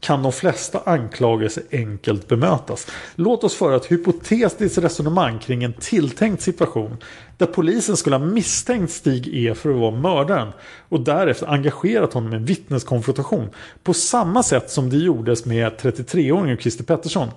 [0.00, 2.86] kan de flesta anklagelser enkelt bemötas.
[3.14, 6.96] Låt oss föra ett hypotetiskt resonemang kring en tilltänkt situation
[7.36, 10.48] där polisen skulle ha misstänkt Stig E för att vara mördaren
[10.88, 13.48] och därefter engagerat honom i en vittneskonfrontation
[13.82, 17.28] på samma sätt som det gjordes med 33-åringen Christer Pettersson.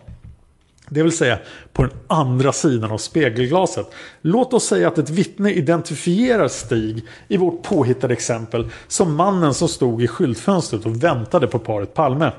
[0.89, 1.39] Det vill säga
[1.73, 3.91] på den andra sidan av spegelglaset.
[4.21, 9.67] Låt oss säga att ett vittne identifierar Stig i vårt påhittade exempel som mannen som
[9.67, 12.31] stod i skyltfönstret och väntade på paret Palme.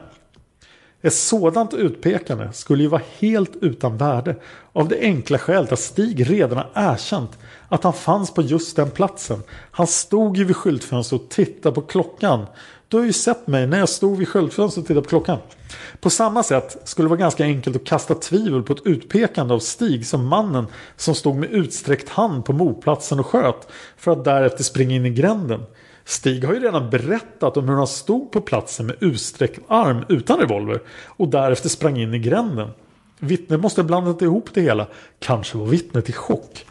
[1.05, 4.37] Ett sådant utpekande skulle ju vara helt utan värde
[4.73, 7.31] av det enkla skälet att Stig redan har erkänt
[7.69, 9.43] att han fanns på just den platsen.
[9.71, 12.47] Han stod ju vid skyltfönstret och tittade på klockan.
[12.89, 15.39] Du har ju sett mig när jag stod vid skyltfönstret och tittade på klockan.
[16.01, 19.59] På samma sätt skulle det vara ganska enkelt att kasta tvivel på ett utpekande av
[19.59, 24.65] Stig som mannen som stod med utsträckt hand på mordplatsen och sköt för att därefter
[24.65, 25.61] springa in i gränden.
[26.05, 30.39] Stig har ju redan berättat om hur han stod på platsen med utsträckt arm utan
[30.39, 32.71] revolver och därefter sprang in i gränden.
[33.19, 34.87] Vittnet måste ha blandat ihop det hela.
[35.19, 36.67] Kanske var vittnet i chock.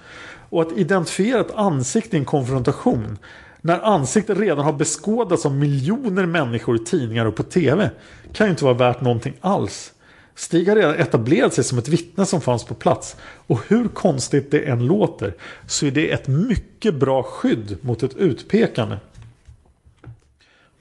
[0.50, 3.18] Och att identifiera ett ansikte i en konfrontation
[3.62, 7.90] När ansiktet redan har beskådats av miljoner människor i tidningar och på tv
[8.34, 9.94] kan ju inte vara värt någonting alls.
[10.36, 13.16] Stig har redan etablerat sig som ett vittne som fanns på plats.
[13.48, 15.34] Och hur konstigt det än låter
[15.68, 18.98] så är det ett mycket bra skydd mot ett utpekande.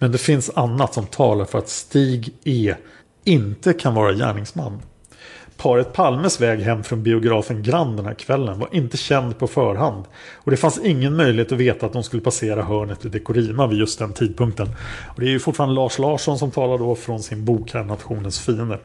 [0.02, 2.74] Men det finns annat som talar för att Stig E
[3.24, 4.82] inte kan vara gärningsman.
[5.56, 10.04] Paret Palmes väg hem från biografen Grand den här kvällen var inte känd på förhand.
[10.34, 13.78] Och det fanns ingen möjlighet att veta att de skulle passera hörnet i Dekorima vid
[13.78, 14.68] just den tidpunkten.
[15.14, 18.40] Och det är ju fortfarande Lars Larsson som talar då från sin bok här, Nationens
[18.40, 18.78] fiender.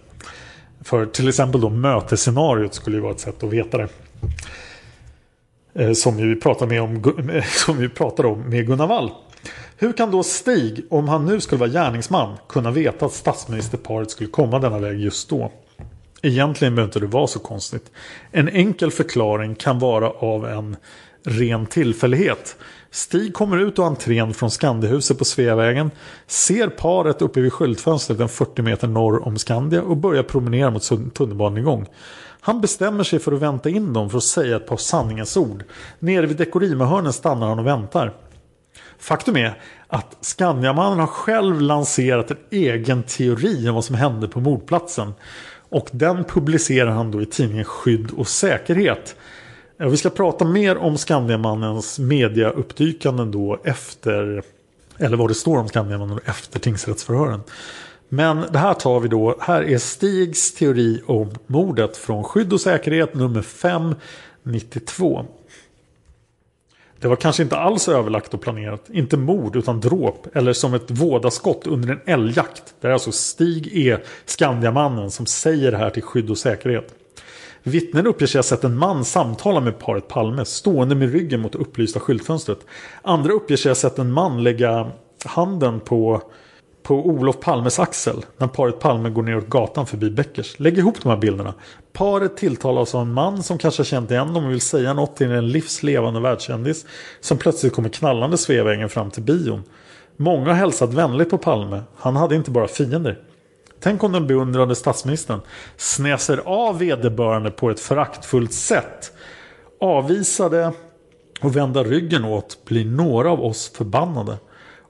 [0.82, 3.88] För till exempel då mötesscenariot skulle ju vara ett sätt att veta det.
[5.74, 7.13] Eh, som vi pratade, med om,
[7.65, 9.11] som vi pratade om med Gunnar Wall.
[9.80, 14.30] Hur kan då Stig, om han nu skulle vara gärningsman, kunna veta att statsministerparet skulle
[14.30, 15.52] komma denna väg just då?
[16.22, 17.92] Egentligen behöver inte det vara så konstigt.
[18.32, 20.76] En enkel förklaring kan vara av en
[21.26, 22.56] ren tillfällighet.
[22.92, 25.92] Stig kommer ut ur entrén från Skandihuset på Sveavägen,
[26.28, 31.14] ser paret uppe vid skyltfönstret en 40 meter norr om Skandia och börjar promenera mot
[31.14, 31.86] tunnelbanegång.
[32.42, 35.64] Han bestämmer sig för att vänta in dem för att säga ett par sanningens ord.
[36.00, 38.14] Nere vid Dekorima-hörnen stannar han och väntar.
[39.00, 44.39] Faktum är att Skandiamannen har själv lanserat en egen teori om vad som hände på
[44.39, 45.14] mordplatsen.
[45.70, 49.16] Och den publicerar han då i tidningen Skydd och säkerhet.
[49.80, 54.43] Eh, vi ska prata mer om Skandiamannens mediauppdykanden då efter
[54.98, 57.41] eller vad det står om Skandiamannen efter tingsrättsförhören.
[58.10, 59.38] Men det här tar vi då.
[59.39, 65.26] Här är Stigs teori om mordet från Skydd och säkerhet nummer 592.
[67.00, 68.89] Det var kanske inte alls överlagt och planerat.
[68.89, 70.28] Inte mord utan dråp.
[70.36, 72.76] Eller som ett vådaskott under en älgjakt.
[72.82, 73.98] Det är alltså Stig E.
[74.26, 76.93] Skandiamannen som säger det här till skydd och säkerhet.
[77.64, 81.52] Vittnen uppger sig ha sett en man samtala med paret Palme stående med ryggen mot
[81.52, 82.60] det upplysta skyltfönstret.
[83.02, 84.91] Andra uppger sig ha sett en man lägga
[85.26, 86.22] handen på
[86.88, 90.60] på Olof Palmes axel när paret Palme går neråt gatan förbi Beckers.
[90.60, 91.54] Lägg ihop de här bilderna.
[91.98, 95.16] Paret tilltalas av en man som kanske har känt igen dem och vill säga något
[95.16, 96.86] till en livslevande världskändis
[97.22, 99.64] som plötsligt kommer knallande Sveavägen fram till bion.
[100.18, 101.82] Många har hälsat vänligt på Palme.
[101.98, 103.20] Han hade inte bara fiender.
[103.80, 105.41] Tänk om den beundrande statsministern
[105.78, 109.12] snäser av vederbörande på ett föraktfullt sätt.
[109.82, 110.72] Avvisade
[111.41, 114.38] och vända ryggen åt blir några av oss förbannade.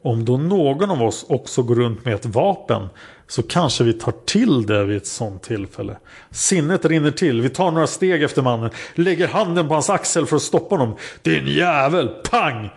[0.01, 2.89] Om då någon av oss också går runt med ett vapen
[3.27, 5.97] så kanske vi tar till det vid ett sånt tillfälle.
[6.31, 10.35] Sinnet rinner till, vi tar några steg efter mannen, lägger handen på hans axel för
[10.35, 10.95] att stoppa honom.
[11.21, 12.69] Din jävel, pang!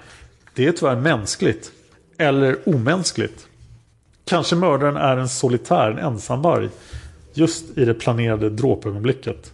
[0.55, 1.73] Det är tyvärr mänskligt.
[2.19, 3.47] Eller omänskligt.
[4.25, 6.69] Kanske mördaren är en solitär, en ensamvarg.
[7.35, 9.53] Just i det planerade dråpögonblicket.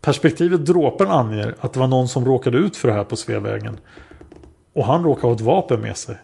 [0.00, 3.78] Perspektivet dråpen anger att det var någon som råkade ut för det här på Sveavägen.
[4.72, 6.16] Och han råkade ha ett vapen med sig.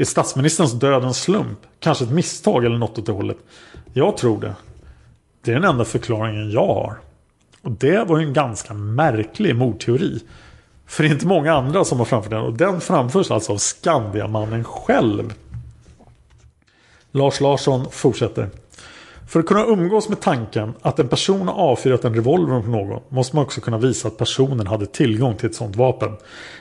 [0.00, 1.58] Är statsministerns död en slump?
[1.80, 3.36] Kanske ett misstag eller något åt det hållet?
[3.92, 4.54] Jag tror det.
[5.44, 6.98] Det är den enda förklaringen jag har.
[7.62, 10.20] Och det var ju en ganska märklig mordteori.
[10.86, 12.40] För det är inte många andra som har framfört den.
[12.40, 15.34] Och den framförs alltså av Skandiamannen själv.
[17.10, 18.50] Lars Larsson fortsätter.
[19.30, 23.02] För att kunna umgås med tanken att en person har avfyrat en revolver på någon
[23.08, 26.16] måste man också kunna visa att personen hade tillgång till ett sådant vapen.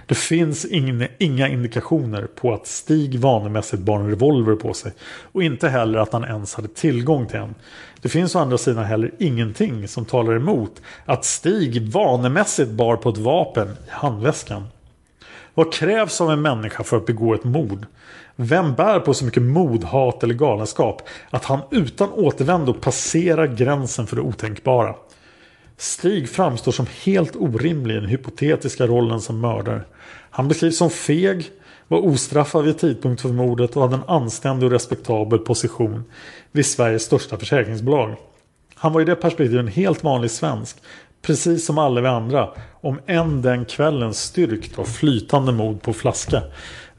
[0.06, 4.92] Det finns inga, inga indikationer på att Stig vanemässigt bar en revolver på sig
[5.32, 7.56] och inte heller att han ens hade tillgång till en.
[8.02, 13.10] Det finns å andra sidan heller ingenting som talar emot att Stig vanemässigt bar på
[13.10, 14.64] ett vapen i handväskan.
[15.54, 17.86] Vad krävs av en människa för att begå ett mord?
[18.42, 24.08] Vem bär på så mycket mod, hat eller galenskap att han utan återvändo passerar gränsen
[24.08, 24.96] för det otänkbara?
[25.78, 29.82] Stig framstår som helt orimlig i den hypotetiska rollen som mördare.
[30.30, 31.46] Han beskrivs som feg,
[31.88, 36.04] var ostraffad vid tidpunkt för mordet och hade en anständig och respektabel position
[36.52, 38.16] vid Sveriges största försäkringsbolag.
[38.76, 40.78] Han var i det perspektivet en helt vanlig svensk,
[41.22, 42.50] precis som alla vi andra,
[42.82, 46.42] om än den kvällen styrkt av flytande mod på flaska.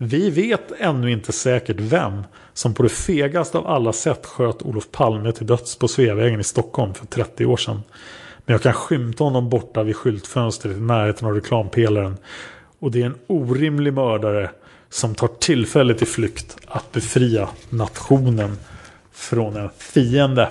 [0.03, 2.23] Vi vet ännu inte säkert vem
[2.53, 6.45] som på det fegaste av alla sätt sköt Olof Palme till döds på Sveavägen i
[6.45, 7.83] Stockholm för 30 år sedan.
[8.47, 12.17] Men jag kan skymta honom borta vid skyltfönstret i närheten av reklampelaren.
[12.79, 14.51] Och det är en orimlig mördare
[14.89, 18.57] som tar tillfället i flykt att befria nationen
[19.13, 20.49] från en fiende.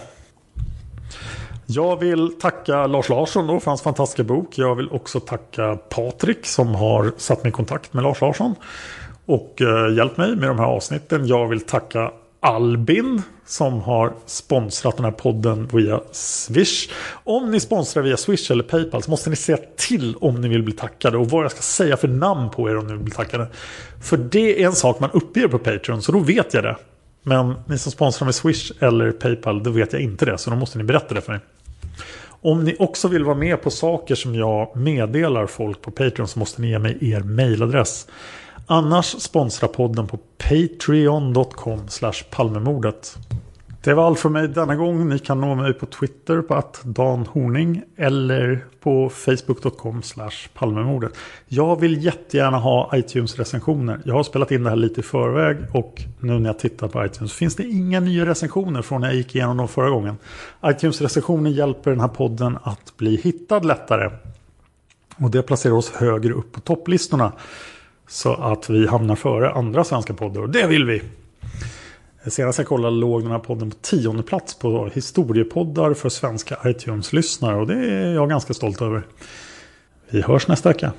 [1.65, 4.57] Jag vill tacka Lars Larsson då för hans fantastiska bok.
[4.57, 8.55] Jag vill också tacka Patrik som har satt mig i kontakt med Lars Larsson
[9.29, 11.27] och eh, hjälpt mig med de här avsnitten.
[11.27, 16.89] Jag vill tacka Albin som har sponsrat den här podden via Swish.
[17.23, 20.63] Om ni sponsrar via Swish eller Paypal så måste ni säga till om ni vill
[20.63, 23.13] bli tackade och vad jag ska säga för namn på er om ni vill bli
[23.13, 23.47] tackade.
[24.01, 26.75] För det är en sak man uppger på Patreon så då vet jag det.
[27.23, 30.55] Men ni som sponsrar med Swish eller Paypal då vet jag inte det så då
[30.55, 31.41] måste ni berätta det för mig.
[32.41, 36.39] Om ni också vill vara med på saker som jag meddelar folk på Patreon så
[36.39, 38.07] måste ni ge mig er mailadress.
[38.71, 41.79] Annars sponsra podden på patreon.com
[42.29, 43.17] palmemordet.
[43.83, 45.09] Det var allt för mig denna gång.
[45.09, 50.01] Ni kan nå mig på Twitter på att Dan Horning eller på facebook.com
[50.53, 51.11] palmemordet.
[51.47, 54.01] Jag vill jättegärna ha iTunes-recensioner.
[54.05, 57.05] Jag har spelat in det här lite i förväg och nu när jag tittar på
[57.05, 60.17] iTunes finns det inga nya recensioner från när jag gick igenom dem förra gången.
[60.65, 64.11] iTunes-recensioner hjälper den här podden att bli hittad lättare.
[65.21, 67.31] Och det placerar oss högre upp på topplistorna.
[68.09, 71.01] Så att vi hamnar före andra svenska poddar och det vill vi.
[72.27, 77.55] Senast jag kollade låg den här podden på tionde plats på historiepoddar för svenska iTunes-lyssnare
[77.55, 79.03] och det är jag ganska stolt över.
[80.09, 80.91] Vi hörs nästa vecka.